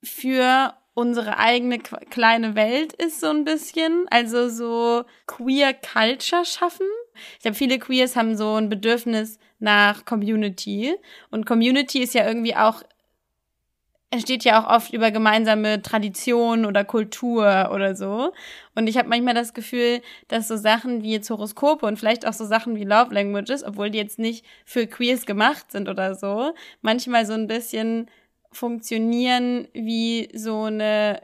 [0.04, 4.06] für unsere eigene kleine Welt ist so ein bisschen.
[4.10, 6.88] Also so queer Culture schaffen.
[7.34, 10.96] Ich glaube, viele Queers haben so ein Bedürfnis nach Community.
[11.30, 12.82] Und Community ist ja irgendwie auch,
[14.10, 18.32] entsteht ja auch oft über gemeinsame Tradition oder Kultur oder so.
[18.74, 22.34] Und ich habe manchmal das Gefühl, dass so Sachen wie jetzt Horoskope und vielleicht auch
[22.34, 26.54] so Sachen wie Love Languages, obwohl die jetzt nicht für Queers gemacht sind oder so,
[26.82, 28.10] manchmal so ein bisschen
[28.56, 31.22] funktionieren wie so eine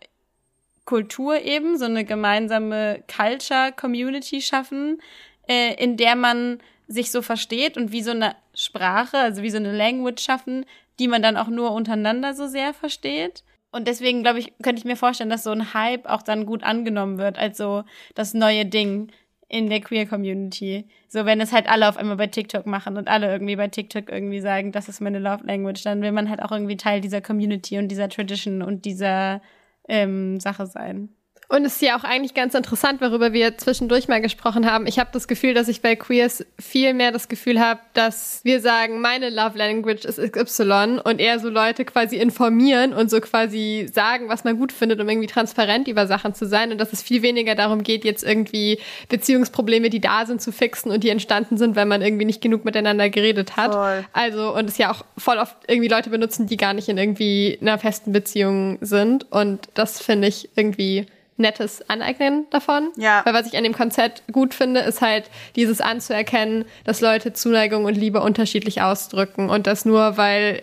[0.85, 5.01] Kultur eben, so eine gemeinsame Culture, Community schaffen,
[5.47, 9.57] äh, in der man sich so versteht und wie so eine Sprache, also wie so
[9.57, 10.65] eine Language schaffen,
[10.99, 13.43] die man dann auch nur untereinander so sehr versteht.
[13.71, 16.63] Und deswegen, glaube ich, könnte ich mir vorstellen, dass so ein Hype auch dann gut
[16.63, 17.83] angenommen wird, als so
[18.15, 19.11] das neue Ding
[19.51, 20.87] in der Queer Community.
[21.09, 24.09] So, wenn es halt alle auf einmal bei TikTok machen und alle irgendwie bei TikTok
[24.09, 27.19] irgendwie sagen, das ist meine Love Language, dann will man halt auch irgendwie Teil dieser
[27.21, 29.41] Community und dieser Tradition und dieser
[29.89, 31.09] ähm, Sache sein.
[31.51, 34.87] Und es ist ja auch eigentlich ganz interessant, worüber wir zwischendurch mal gesprochen haben.
[34.87, 38.61] Ich habe das Gefühl, dass ich bei Queers viel mehr das Gefühl habe, dass wir
[38.61, 43.89] sagen, meine Love Language ist XY und eher so Leute quasi informieren und so quasi
[43.91, 47.01] sagen, was man gut findet, um irgendwie transparent über Sachen zu sein und dass es
[47.01, 48.79] viel weniger darum geht, jetzt irgendwie
[49.09, 52.63] Beziehungsprobleme, die da sind, zu fixen und die entstanden sind, weil man irgendwie nicht genug
[52.63, 53.73] miteinander geredet hat.
[53.73, 54.05] Voll.
[54.13, 57.57] Also und es ja auch voll oft irgendwie Leute benutzen, die gar nicht in irgendwie
[57.59, 61.07] einer festen Beziehung sind und das finde ich irgendwie
[61.41, 62.91] nettes Aneignen davon.
[62.95, 63.21] Ja.
[63.25, 65.25] Weil was ich an dem Konzept gut finde, ist halt
[65.55, 70.61] dieses anzuerkennen, dass Leute Zuneigung und Liebe unterschiedlich ausdrücken und das nur, weil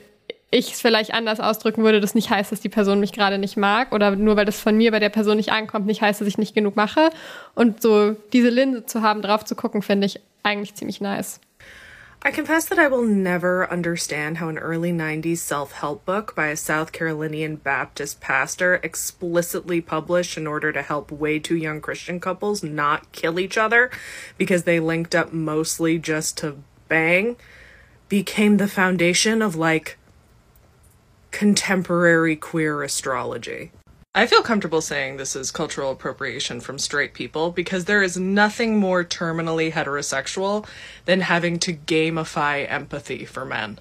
[0.50, 3.56] ich es vielleicht anders ausdrücken würde, das nicht heißt, dass die Person mich gerade nicht
[3.56, 6.28] mag oder nur weil das von mir bei der Person nicht ankommt, nicht heißt, dass
[6.28, 7.10] ich nicht genug mache.
[7.54, 11.40] Und so diese Linse zu haben, drauf zu gucken, finde ich eigentlich ziemlich nice.
[12.20, 16.48] I confess that I will never understand how an early 90s self help book by
[16.48, 22.18] a South Carolinian Baptist pastor, explicitly published in order to help way too young Christian
[22.18, 23.90] couples not kill each other
[24.36, 26.56] because they linked up mostly just to
[26.88, 27.36] bang,
[28.08, 29.96] became the foundation of like
[31.30, 33.70] contemporary queer astrology.
[34.18, 38.76] I feel comfortable saying this is cultural appropriation from straight people because there is nothing
[38.76, 40.66] more terminally heterosexual
[41.04, 43.78] than having to gamify empathy for men.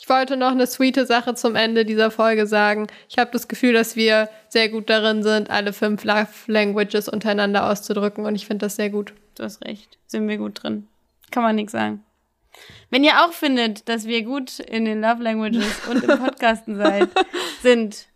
[0.00, 2.86] Ich wollte noch eine sweete Sache zum Ende dieser Folge sagen.
[3.10, 7.68] Ich habe das Gefühl, dass wir sehr gut darin sind, alle fünf Love Languages untereinander
[7.68, 9.12] auszudrücken und ich finde das sehr gut.
[9.34, 9.98] Du hast recht.
[10.06, 10.88] Sind wir gut drin.
[11.30, 12.02] Kann man nichts sagen.
[12.88, 17.10] Wenn ihr auch findet, dass wir gut in den Love Languages und im Podcasten seid,
[17.60, 18.06] sind,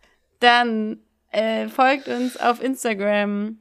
[0.40, 1.00] dann
[1.34, 3.58] äh, folgt uns auf Instagram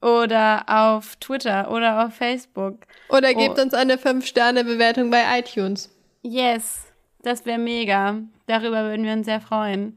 [0.00, 2.80] oder auf Twitter oder auf Facebook.
[3.08, 3.62] Oder gebt oh.
[3.62, 5.90] uns eine 5-Sterne-Bewertung bei iTunes.
[6.22, 6.84] Yes,
[7.22, 8.18] das wäre mega.
[8.46, 9.96] Darüber würden wir uns sehr freuen.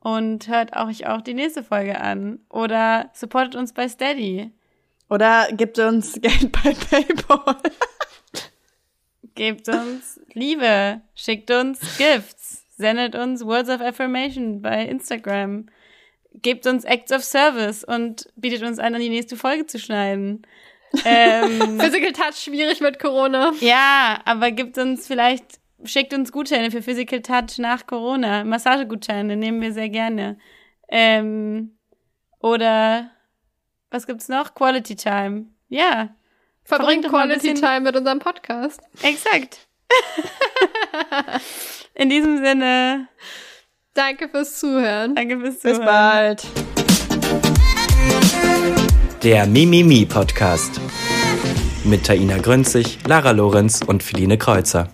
[0.00, 2.40] Und hört euch auch die nächste Folge an.
[2.48, 4.50] Oder supportet uns bei Steady.
[5.08, 7.56] Oder gebt uns Geld bei PayPal.
[9.34, 15.66] Gebt uns Liebe, schickt uns Gifts, sendet uns Words of Affirmation bei Instagram,
[16.34, 20.46] gebt uns Acts of Service und bietet uns an, an die nächste Folge zu schneiden.
[21.04, 23.52] Ähm, Physical Touch schwierig mit Corona.
[23.60, 25.44] Ja, aber gibt uns vielleicht,
[25.84, 28.44] schickt uns Gutscheine für Physical Touch nach Corona.
[28.44, 30.38] Massagegutscheine nehmen wir sehr gerne.
[30.88, 31.76] Ähm,
[32.40, 33.10] oder
[33.90, 34.54] was gibt's noch?
[34.54, 35.46] Quality Time.
[35.68, 36.14] Ja,
[36.64, 38.80] Verbringt Quality Time mit unserem Podcast.
[39.02, 39.66] Exakt.
[41.94, 43.08] In diesem Sinne.
[43.94, 45.16] Danke fürs Zuhören.
[45.16, 45.78] Danke fürs Zuhören.
[45.78, 46.46] Bis bald.
[49.24, 50.80] Der Mimimi Podcast.
[51.84, 54.90] Mit Taina Grünzig, Lara Lorenz und Feline Kreuzer.